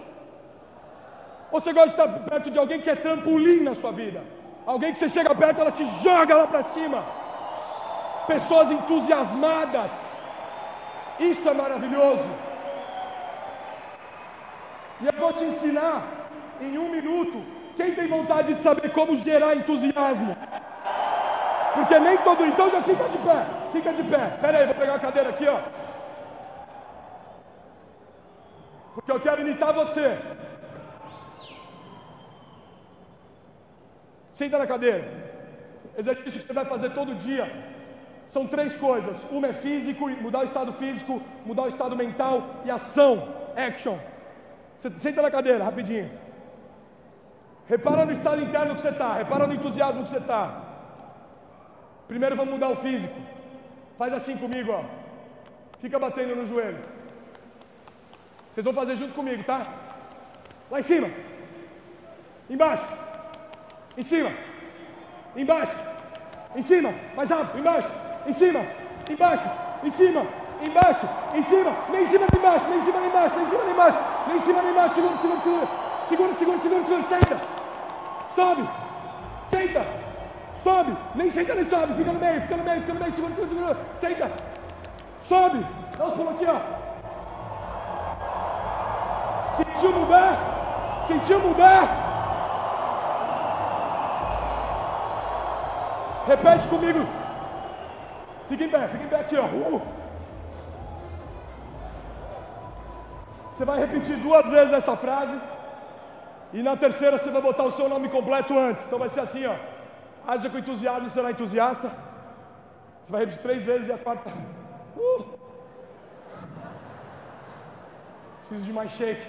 Ou 1.53 1.61
você 1.61 1.73
gosta 1.79 1.91
de 1.91 1.97
estar 1.97 2.09
perto 2.31 2.51
de 2.51 2.59
alguém 2.59 2.81
que 2.81 2.91
é 2.91 2.97
trampolim 2.97 3.61
na 3.69 3.77
sua 3.83 3.93
vida? 3.93 4.21
Alguém 4.67 4.91
que 4.91 4.99
você 4.99 5.09
chega 5.17 5.33
perto, 5.45 5.61
ela 5.61 5.71
te 5.79 5.87
joga 6.03 6.35
lá 6.41 6.49
para 6.49 6.65
cima. 6.75 7.01
Pessoas 8.35 8.69
entusiasmadas 8.79 9.93
isso 11.19 11.49
é 11.49 11.55
maravilhoso. 11.55 12.29
E 15.01 15.07
eu 15.07 15.13
vou 15.19 15.33
te 15.33 15.45
ensinar 15.45 16.07
em 16.61 16.79
um 16.79 16.91
minuto. 16.91 17.43
Quem 17.77 17.95
tem 17.95 18.07
vontade 18.07 18.55
de 18.55 18.61
saber 18.61 18.91
como 18.93 19.17
gerar 19.17 19.55
entusiasmo? 19.55 20.37
Porque 21.75 21.99
nem 21.99 22.17
todo. 22.19 22.45
Então 22.47 22.71
já 22.71 22.83
fica 22.83 23.09
de 23.09 23.19
pé. 23.19 23.47
Fica 23.73 23.93
de 23.93 24.03
pé. 24.05 24.39
Pera 24.41 24.59
aí, 24.59 24.67
vou 24.67 24.75
pegar 24.75 24.95
a 24.95 25.01
cadeira 25.01 25.31
aqui, 25.31 25.47
ó. 25.47 25.61
Porque 28.95 29.11
eu 29.11 29.21
quero 29.21 29.41
imitar 29.41 29.73
você. 29.73 30.19
Senta 34.33 34.59
na 34.59 34.67
cadeira. 34.67 35.05
Exercício 35.97 36.41
que 36.41 36.47
você 36.47 36.53
vai 36.53 36.65
fazer 36.65 36.91
todo 36.91 37.15
dia 37.15 37.74
são 38.27 38.47
três 38.47 38.77
coisas: 38.77 39.27
uma 39.31 39.49
é 39.49 39.53
físico, 39.53 40.09
mudar 40.09 40.41
o 40.41 40.45
estado 40.45 40.73
físico, 40.73 41.23
mudar 41.45 41.63
o 41.63 41.69
estado 41.69 41.97
mental 41.97 42.63
e 42.65 42.71
ação, 42.71 43.29
action. 43.57 43.99
Você 44.77 44.91
senta 44.97 45.23
na 45.23 45.31
cadeira, 45.31 45.65
rapidinho. 45.65 46.11
Repara 47.67 48.05
no 48.05 48.13
estado 48.13 48.43
interno 48.43 48.75
que 48.75 48.81
você 48.81 48.91
está, 48.91 49.15
repara 49.15 49.47
no 49.47 49.55
entusiasmo 49.55 50.03
que 50.03 50.09
você 50.09 50.19
está. 50.19 50.63
Primeiro 52.07 52.37
vamos 52.37 52.53
mudar 52.55 52.69
o 52.69 52.77
físico. 52.77 53.15
Faz 53.97 54.13
assim 54.13 54.37
comigo, 54.37 54.73
ó. 54.73 54.85
Fica 55.79 55.99
batendo 55.99 56.37
no 56.37 56.45
joelho. 56.45 56.83
Vocês 58.51 58.65
vão 58.65 58.75
fazer 58.75 58.97
junto 58.97 59.15
comigo, 59.15 59.43
tá? 59.45 59.67
Lá 60.71 60.79
em 60.79 60.83
cima. 60.83 61.09
Embaixo. 62.49 62.89
Em 63.97 64.03
cima. 64.03 64.31
Embaixo. 65.35 65.77
Em 66.55 66.63
cima. 66.63 66.93
Mais 67.17 67.31
rápido. 67.31 67.59
Embaixo 67.59 68.04
em 68.27 68.33
cima, 68.33 68.61
embaixo, 69.11 69.49
em 69.83 69.91
cima, 69.91 70.23
embaixo, 70.67 71.09
em 71.35 71.43
cima, 71.43 71.73
nem 71.91 72.03
em 72.03 72.07
cima 72.07 72.27
nem 72.31 72.41
embaixo, 72.41 72.69
nem 72.69 72.79
em 72.79 72.81
cima 72.81 73.01
nem 73.01 73.09
embaixo, 73.09 73.37
nem 73.37 73.45
em 73.45 73.49
cima 73.49 73.63
nem 73.63 73.73
embaixo, 73.73 74.01
nem 74.27 74.37
em 74.37 74.41
cima 74.41 74.63
nem 74.63 74.71
embaixo, 74.71 74.95
segura, 74.95 75.17
segura, 75.21 75.41
segura, 75.41 75.67
segura, 76.05 76.35
segura, 76.35 76.61
segura, 76.61 76.87
segura, 76.87 77.07
senta, 77.09 77.41
sobe, 78.29 78.69
senta, 79.45 79.87
sobe, 80.53 80.97
nem 81.15 81.31
senta 81.31 81.55
nem 81.55 81.65
sobe, 81.65 81.95
fica 81.95 82.13
no 82.13 82.19
meio, 82.19 82.41
fica 82.41 82.57
no 82.57 82.65
meio, 82.65 82.81
fica 82.81 82.95
no 82.95 83.01
meio, 83.01 83.15
segura, 83.15 83.35
segura, 83.35 83.51
segura, 83.51 83.77
senta, 83.97 84.33
sobe, 85.21 85.67
dá 85.99 86.07
os 86.07 86.13
aqui, 86.13 86.47
ó. 86.47 86.85
Sentiu 89.57 89.93
mudar? 89.93 91.03
Sentiu 91.07 91.41
mudar? 91.41 92.05
Repete 96.27 96.69
comigo. 96.69 97.24
Fica 98.49 98.65
em 98.65 98.71
pé, 98.71 98.89
fica 98.89 99.05
em 99.05 99.09
pé 99.09 99.21
aqui, 99.21 99.37
ó. 99.37 99.47
Uh. 99.47 99.83
Você 103.51 103.65
vai 103.65 103.79
repetir 103.79 104.17
duas 104.17 104.47
vezes 104.49 104.73
essa 104.73 104.97
frase. 104.97 105.39
E 106.53 106.63
na 106.63 106.77
terceira 106.77 107.19
você 107.19 107.31
vai 107.31 107.43
botar 107.43 107.65
o 107.65 107.71
seu 107.71 107.89
nome 107.89 108.09
completo 108.09 108.59
antes. 108.59 108.85
Então 108.87 108.99
vai 108.99 109.09
ser 109.09 109.21
assim, 109.21 109.47
ó. 109.47 109.55
Haja 110.27 110.51
com 110.51 110.59
entusiasmo 110.59 111.07
e 111.07 111.11
será 111.11 111.31
entusiasta. 111.31 111.91
Você 113.03 113.13
vai 113.13 113.21
repetir 113.23 113.43
três 113.43 113.63
vezes 113.63 113.89
e 113.89 113.93
a 113.93 113.99
quarta. 113.99 114.31
Uh. 114.97 115.25
Preciso 118.41 118.63
de 118.63 118.73
mais 118.73 118.91
shake. 118.91 119.27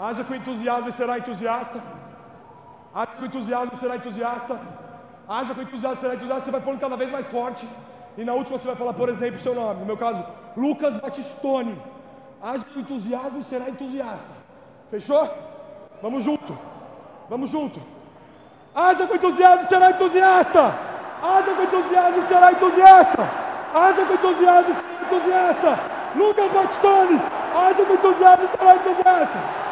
Haja 0.00 0.24
com 0.24 0.34
entusiasmo 0.34 0.88
e 0.88 0.92
será 0.92 1.18
entusiasta. 1.18 1.82
Haja 2.94 3.12
com 3.18 3.26
entusiasmo 3.26 3.72
e 3.74 3.76
será 3.76 3.96
entusiasta. 3.96 4.58
Haja 5.28 5.54
com 5.54 5.60
entusiasmo, 5.60 6.00
será 6.00 6.14
entusiasta, 6.14 6.44
você 6.44 6.50
vai 6.50 6.60
falando 6.60 6.80
cada 6.80 6.96
vez 6.96 7.10
mais 7.10 7.26
forte. 7.26 7.68
E 8.16 8.24
na 8.24 8.32
última 8.32 8.56
você 8.56 8.66
vai 8.66 8.76
falar, 8.76 8.94
por 8.94 9.08
exemplo, 9.08 9.36
o 9.36 9.42
seu 9.42 9.54
nome. 9.54 9.80
No 9.80 9.86
meu 9.86 9.96
caso, 9.96 10.24
Lucas 10.56 10.94
Batistone. 10.94 11.80
Haja 12.42 12.64
com 12.64 12.80
entusiasmo 12.80 13.38
e 13.40 13.42
será 13.42 13.68
entusiasta. 13.68 14.32
Fechou? 14.90 15.28
Vamos 16.00 16.24
junto. 16.24 16.56
Vamos 17.28 17.50
junto. 17.50 17.80
Haja 18.74 19.06
com 19.06 19.14
entusiasmo 19.14 19.64
e 19.64 19.68
será 19.68 19.90
entusiasta. 19.90 20.74
Haja 21.22 21.52
com 21.52 21.62
entusiasmo 21.62 22.18
e 22.18 22.22
será 22.22 22.52
entusiasta. 22.52 23.30
Haja 23.74 24.06
com 24.06 24.14
entusiasmo 24.14 24.70
e 24.70 24.74
será 24.74 25.02
entusiasta. 25.02 25.78
Lucas 26.16 26.52
Batistone. 26.52 27.20
Haja 27.54 27.84
com 27.84 27.92
entusiasmo 27.92 28.44
e 28.44 28.48
será 28.48 28.76
entusiasta. 28.76 29.67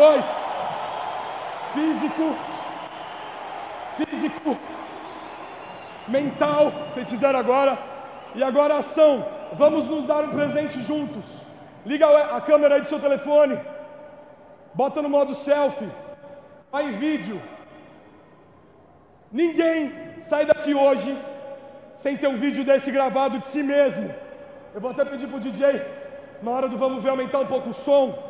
Dois. 0.00 0.26
Físico. 1.74 2.26
Físico. 3.98 4.56
Mental. 6.06 6.64
Vocês 6.88 7.08
fizeram 7.08 7.38
agora. 7.38 7.76
E 8.34 8.42
agora 8.50 8.76
ação. 8.76 9.26
Vamos 9.62 9.86
nos 9.92 10.04
dar 10.06 10.22
um 10.24 10.34
presente 10.38 10.80
juntos. 10.88 11.26
Liga 11.84 12.06
a 12.36 12.40
câmera 12.40 12.76
aí 12.76 12.82
do 12.82 12.88
seu 12.92 13.00
telefone. 13.00 13.58
Bota 14.72 15.02
no 15.02 15.10
modo 15.16 15.34
selfie. 15.34 15.90
Vai 16.70 16.84
em 16.88 16.92
vídeo. 17.06 17.42
Ninguém 19.32 19.92
sai 20.20 20.44
daqui 20.46 20.74
hoje 20.74 21.10
sem 21.96 22.16
ter 22.16 22.28
um 22.28 22.36
vídeo 22.36 22.64
desse 22.64 22.90
gravado 22.96 23.40
de 23.40 23.46
si 23.46 23.62
mesmo. 23.74 24.14
Eu 24.74 24.80
vou 24.80 24.92
até 24.92 25.04
pedir 25.04 25.26
pro 25.26 25.40
DJ, 25.40 25.84
na 26.40 26.52
hora 26.52 26.68
do 26.68 26.76
vamos 26.76 27.02
ver, 27.02 27.10
aumentar 27.10 27.40
um 27.40 27.46
pouco 27.46 27.70
o 27.70 27.78
som. 27.86 28.27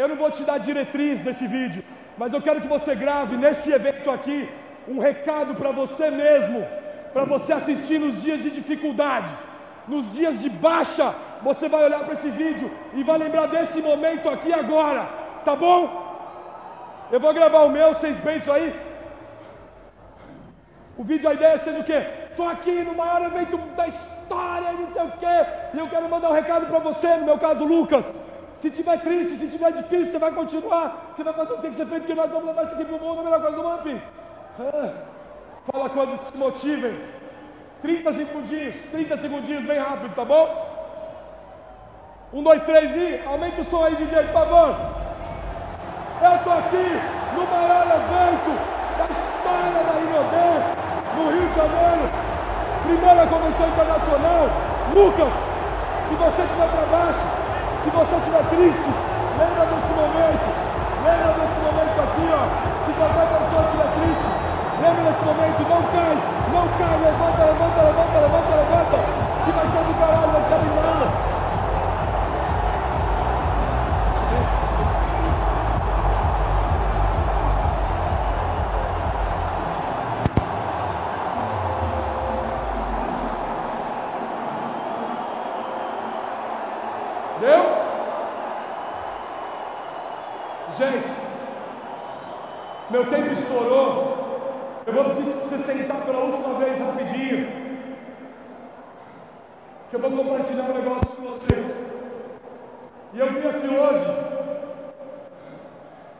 Eu 0.00 0.06
não 0.10 0.16
vou 0.22 0.30
te 0.30 0.42
dar 0.48 0.58
diretriz 0.66 1.24
nesse 1.26 1.44
vídeo, 1.54 1.82
mas 2.16 2.32
eu 2.32 2.40
quero 2.40 2.60
que 2.64 2.68
você 2.74 2.94
grave 3.04 3.36
nesse 3.44 3.72
evento 3.78 4.08
aqui 4.16 4.48
um 4.92 4.98
recado 5.00 5.56
para 5.60 5.72
você 5.72 6.06
mesmo, 6.08 6.58
para 7.12 7.24
você 7.24 7.52
assistir 7.52 7.98
nos 7.98 8.22
dias 8.22 8.40
de 8.44 8.50
dificuldade, 8.58 9.30
nos 9.88 10.04
dias 10.18 10.40
de 10.42 10.48
baixa. 10.48 11.08
Você 11.42 11.68
vai 11.68 11.82
olhar 11.86 12.04
para 12.04 12.12
esse 12.18 12.30
vídeo 12.30 12.70
e 12.94 13.02
vai 13.02 13.18
lembrar 13.18 13.46
desse 13.48 13.82
momento 13.88 14.28
aqui 14.28 14.52
agora, 14.52 15.02
tá 15.44 15.56
bom? 15.56 15.80
Eu 17.10 17.18
vou 17.18 17.34
gravar 17.34 17.62
o 17.64 17.74
meu, 17.76 17.88
vocês 17.92 18.16
pensam 18.18 18.54
aí? 18.54 18.68
O 20.96 21.02
vídeo, 21.02 21.28
a 21.28 21.34
ideia 21.34 21.58
seja 21.58 21.80
o 21.80 21.88
quê? 21.90 22.00
Estou 22.30 22.48
aqui 22.48 22.76
no 22.84 22.94
maior 22.94 23.20
evento 23.22 23.56
da 23.76 23.88
história, 23.88 24.72
não 24.80 24.92
sei 24.92 25.02
o 25.02 25.12
quê, 25.22 25.38
e 25.74 25.78
eu 25.78 25.88
quero 25.88 26.08
mandar 26.08 26.30
um 26.30 26.40
recado 26.42 26.66
para 26.66 26.78
você, 26.78 27.16
no 27.16 27.24
meu 27.24 27.38
caso, 27.38 27.64
Lucas. 27.64 28.14
Se 28.58 28.68
tiver 28.72 29.00
triste, 29.00 29.36
se 29.36 29.46
tiver 29.46 29.70
difícil, 29.70 30.06
você 30.06 30.18
vai 30.18 30.32
continuar. 30.32 31.10
Você 31.12 31.22
vai 31.22 31.32
fazer 31.32 31.52
o 31.52 31.56
que 31.56 31.62
tem 31.62 31.70
que 31.70 31.76
ser 31.76 31.86
feito, 31.86 32.06
que 32.08 32.14
nós 32.14 32.28
vamos 32.32 32.46
levar 32.46 32.64
isso 32.64 32.74
aqui 32.74 32.84
para 32.84 32.96
o 32.96 33.00
mundo, 33.00 33.20
a 33.20 33.22
melhor 33.22 33.40
coisa 33.40 33.56
do 33.56 33.62
mundo, 33.62 33.78
enfim. 33.78 34.02
Ah, 34.58 34.92
fala 35.70 35.88
coisas 35.90 36.18
que 36.18 36.32
te 36.32 36.38
motivem. 36.38 37.00
30 37.80 38.12
segundinhos, 38.12 38.82
30 38.90 39.16
segundinhos, 39.16 39.64
bem 39.64 39.78
rápido, 39.78 40.12
tá 40.12 40.24
bom? 40.24 40.44
Um, 42.32 42.42
dois, 42.42 42.60
três 42.62 42.96
e 42.96 43.22
aumenta 43.24 43.60
o 43.60 43.64
som 43.64 43.84
aí, 43.84 43.94
DJ, 43.94 44.24
por 44.24 44.32
favor. 44.32 44.74
Eu 46.20 46.34
estou 46.34 46.52
aqui 46.54 46.86
no 47.36 47.46
maior 47.46 47.86
evento 47.86 48.52
da 48.98 49.06
história 49.18 49.84
da 49.86 50.00
Inodê, 50.00 50.50
no 51.16 51.30
Rio 51.30 51.48
de 51.48 51.54
Janeiro. 51.54 52.10
Primeira 52.82 53.24
convenção 53.28 53.68
internacional. 53.68 54.48
Lucas, 54.92 55.32
se 56.08 56.14
você 56.16 56.42
estiver 56.42 56.68
para 56.68 56.86
baixo, 56.86 57.47
se 57.88 57.96
você 57.96 58.16
estiver 58.16 58.44
triste, 58.50 58.90
lembra 59.38 59.64
desse 59.64 59.92
momento. 59.96 60.48
Lembra 61.04 61.32
desse 61.40 61.58
momento 61.64 61.96
aqui, 62.04 62.28
ó. 62.28 62.44
Se 62.84 62.92
qualquer 62.92 63.26
pessoa 63.32 63.64
estiver 63.64 63.88
triste, 63.96 64.28
lembra 64.82 65.02
desse 65.08 65.24
momento. 65.24 65.60
Não 65.64 65.82
cai, 65.88 66.14
não 66.52 66.68
cai. 66.76 66.96
Levanta, 67.00 67.44
levanta, 67.48 67.80
levanta, 67.82 68.18
levanta, 68.20 68.56
levanta. 68.60 68.98
Que 69.44 69.52
vai 69.52 69.66
ser 69.72 69.84
do 69.88 69.94
caralho, 69.98 70.32
vai 70.32 70.42
ser 70.42 70.58
animado. 90.82 91.28
Meu 92.90 93.06
tempo 93.08 93.32
estourou. 93.32 94.16
Eu 94.86 94.92
vou 94.94 95.04
pedir 95.04 95.24
para 95.24 95.32
você 95.32 95.58
sentar 95.58 96.00
pela 96.06 96.24
última 96.24 96.54
vez 96.58 96.78
rapidinho. 96.78 97.46
Que 99.90 99.96
eu 99.96 100.00
vou 100.00 100.10
compartilhar 100.10 100.64
um 100.64 100.74
negócio 100.74 101.06
com 101.08 101.22
vocês. 101.22 101.64
E 103.12 103.18
eu 103.18 103.32
vim 103.32 103.48
aqui 103.48 103.66
hoje. 103.66 104.04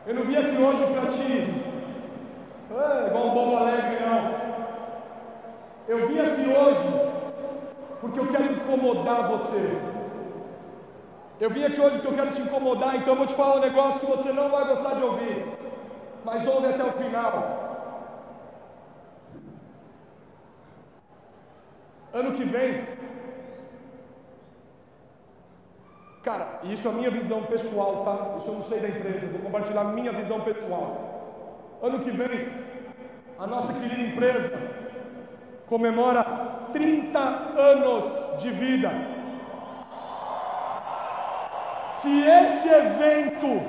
Eu 0.05 0.15
não 0.15 0.23
vim 0.23 0.35
aqui 0.35 0.57
hoje 0.61 0.85
para 0.85 1.07
te. 1.07 1.69
É, 2.71 3.07
igual 3.07 3.27
um 3.27 3.33
bobo 3.33 3.57
alegre, 3.57 3.97
não. 4.05 4.49
Eu 5.87 6.07
vim 6.07 6.19
aqui 6.19 6.47
hoje 6.47 7.09
porque 7.99 8.19
eu 8.19 8.27
quero 8.27 8.53
incomodar 8.53 9.27
você. 9.27 9.88
Eu 11.39 11.49
vim 11.49 11.63
aqui 11.63 11.79
hoje 11.79 11.97
porque 11.97 12.07
eu 12.07 12.15
quero 12.15 12.31
te 12.31 12.41
incomodar, 12.41 12.95
então 12.95 13.13
eu 13.13 13.17
vou 13.17 13.25
te 13.25 13.35
falar 13.35 13.55
um 13.57 13.61
negócio 13.61 13.99
que 14.01 14.05
você 14.05 14.31
não 14.31 14.49
vai 14.49 14.67
gostar 14.67 14.95
de 14.95 15.03
ouvir 15.03 15.59
mas 16.23 16.45
ouve 16.45 16.67
até 16.67 16.83
o 16.83 16.91
final. 16.91 17.67
Ano 22.11 22.31
que 22.31 22.43
vem, 22.43 22.87
cara, 26.23 26.59
isso 26.63 26.87
é 26.87 26.91
a 26.91 26.93
minha 26.93 27.11
visão 27.11 27.43
pessoal, 27.43 28.03
tá? 28.03 28.37
Isso 28.37 28.47
eu 28.49 28.55
não 28.55 28.63
sei 28.63 28.79
da 28.79 28.89
empresa, 28.89 29.27
vou 29.27 29.41
compartilhar 29.41 29.81
a 29.81 29.85
minha 29.85 30.11
visão 30.11 30.41
pessoal. 30.41 31.77
Ano 31.81 31.99
que 31.99 32.11
vem, 32.11 32.49
a 33.37 33.47
nossa 33.47 33.73
querida 33.73 34.01
empresa 34.01 34.59
comemora 35.67 36.23
30 36.73 37.19
anos 37.19 38.39
de 38.39 38.49
vida. 38.49 38.89
Se 42.01 42.21
esse 42.21 42.67
evento 42.67 43.61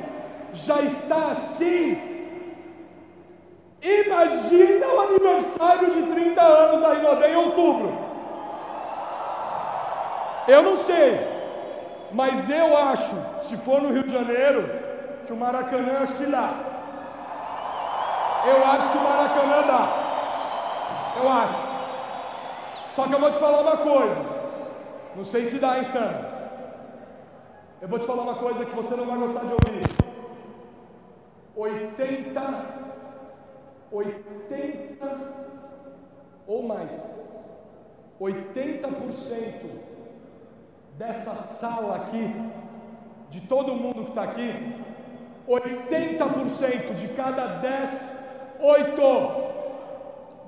já 0.53 0.81
está 0.83 1.31
assim, 1.33 2.11
Imagina 3.83 4.87
o 4.89 5.01
aniversário 5.01 5.91
de 5.91 6.03
30 6.15 6.43
anos 6.43 6.81
da 6.83 6.93
Rinodé 6.93 7.33
em 7.33 7.37
outubro. 7.37 7.99
Eu 10.47 10.63
não 10.63 10.77
sei, 10.77 11.27
mas 12.13 12.51
eu 12.51 12.77
acho, 12.77 13.15
se 13.41 13.57
for 13.57 13.81
no 13.81 13.93
Rio 13.93 14.03
de 14.03 14.13
Janeiro, 14.13 14.69
que 15.27 15.33
o 15.33 15.37
Maracanã 15.37 16.01
acho 16.03 16.15
que 16.17 16.27
dá. 16.27 16.53
Eu 18.47 18.67
acho 18.67 18.91
que 18.91 18.99
o 18.99 19.03
Maracanã 19.03 19.63
dá. 19.67 19.89
Eu 21.17 21.29
acho. 21.33 21.69
Só 22.87 23.05
que 23.05 23.13
eu 23.15 23.21
vou 23.21 23.31
te 23.31 23.39
falar 23.39 23.61
uma 23.61 23.77
coisa. 23.79 24.19
Não 25.17 25.25
sei 25.25 25.45
se 25.47 25.59
dá, 25.59 25.79
hein, 25.79 25.85
Sam? 25.85 26.40
Eu 27.81 27.89
vou 27.89 27.99
te 27.99 28.07
falar 28.07 28.23
uma 28.23 28.37
coisa 28.37 28.65
que 28.65 28.75
você 28.75 28.95
não 28.95 29.07
vai 29.07 29.19
gostar 29.19 29.45
de 29.45 29.53
ouvir. 29.53 29.83
80 31.57 32.81
80 33.93 35.19
ou 36.47 36.63
mais, 36.63 36.93
80% 38.21 38.89
dessa 40.97 41.35
sala 41.35 41.97
aqui, 41.97 42.33
de 43.31 43.41
todo 43.43 43.75
mundo 43.75 44.05
que 44.05 44.11
está 44.11 44.25
aqui, 44.25 44.75
80% 45.49 46.95
de 46.95 47.09
cada 47.09 47.47
10, 47.59 48.25
8 48.61 49.03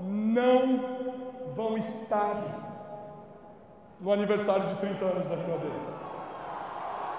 não 0.01 0.81
vão 1.55 1.77
estar 1.79 2.37
no 4.01 4.13
aniversário 4.13 4.67
de 4.67 4.75
30 4.77 5.05
anos 5.05 5.27
da 5.27 5.37
Rimadeira. 5.37 5.92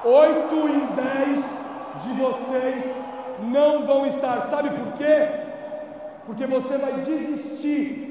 8 0.03 0.55
em 0.55 0.85
10 0.87 1.65
de 2.03 2.13
vocês 2.13 2.83
não 3.41 3.85
vão 3.85 4.05
estar. 4.05 4.41
Sabe 4.41 4.69
por 4.69 4.93
quê? 4.93 5.43
porque 6.25 6.45
você 6.45 6.77
vai 6.77 6.93
desistir. 6.93 8.09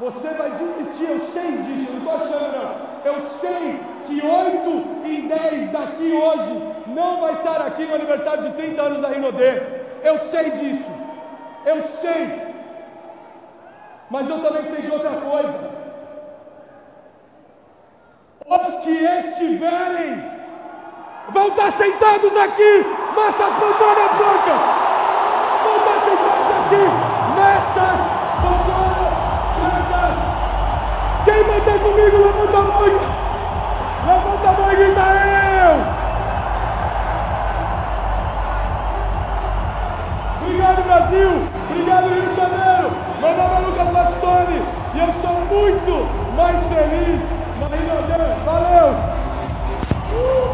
Você 0.00 0.28
vai 0.30 0.50
desistir, 0.50 1.04
eu 1.04 1.18
sei 1.20 1.58
disso, 1.58 1.92
não 1.92 1.98
estou 1.98 2.14
achando 2.14 2.52
não. 2.56 2.94
Eu 3.04 3.20
sei 3.40 3.80
que 4.06 4.26
8 4.26 4.68
em 5.04 5.28
10 5.28 5.72
daqui 5.72 6.12
hoje 6.12 6.74
não 6.88 7.20
vai 7.20 7.32
estar 7.32 7.60
aqui 7.60 7.84
no 7.84 7.94
aniversário 7.94 8.42
de 8.42 8.52
30 8.52 8.82
anos 8.82 9.00
da 9.00 9.08
Rinodê. 9.08 9.62
Eu 10.02 10.18
sei 10.18 10.50
disso. 10.50 10.90
Eu 11.64 11.82
sei. 11.82 12.42
Mas 14.10 14.28
eu 14.28 14.40
também 14.40 14.64
sei 14.64 14.82
de 14.82 14.90
outra 14.90 15.10
coisa. 15.10 15.70
Os 18.46 18.76
que 18.76 18.90
estiverem 18.90 20.33
Vão 21.32 21.48
estar 21.48 21.72
sentados 21.72 22.36
aqui 22.36 22.86
nessas 23.16 23.52
poltronas 23.54 24.12
brancas. 24.12 24.60
Vão 25.64 25.76
estar 25.76 25.98
sentados 26.04 26.50
aqui 26.60 26.84
nessas 27.34 27.98
poltronas 28.42 29.14
brancas. 29.58 30.14
Quem 31.24 31.42
vai 31.44 31.60
ter 31.62 31.78
comigo, 31.80 32.16
levanta 32.18 32.58
a 32.58 32.62
mão. 32.62 32.84
Levanta 34.06 34.48
a 34.48 34.52
mão 34.52 34.72
e 34.72 34.76
grita 34.76 35.00
eu. 35.00 36.04
Obrigado, 40.42 40.82
Brasil. 40.82 41.48
Obrigado, 41.70 42.08
Rio 42.08 42.28
de 42.28 42.34
Janeiro. 42.36 42.90
Meu 43.20 43.32
nome 43.34 43.54
é 43.54 43.60
Lucas 43.60 43.88
Batistone 43.88 44.62
e 44.92 44.98
eu 44.98 45.12
sou 45.22 45.40
muito 45.40 46.06
mais 46.36 46.58
feliz. 46.66 47.22
Valeu. 48.44 48.94
Uh! 50.12 50.53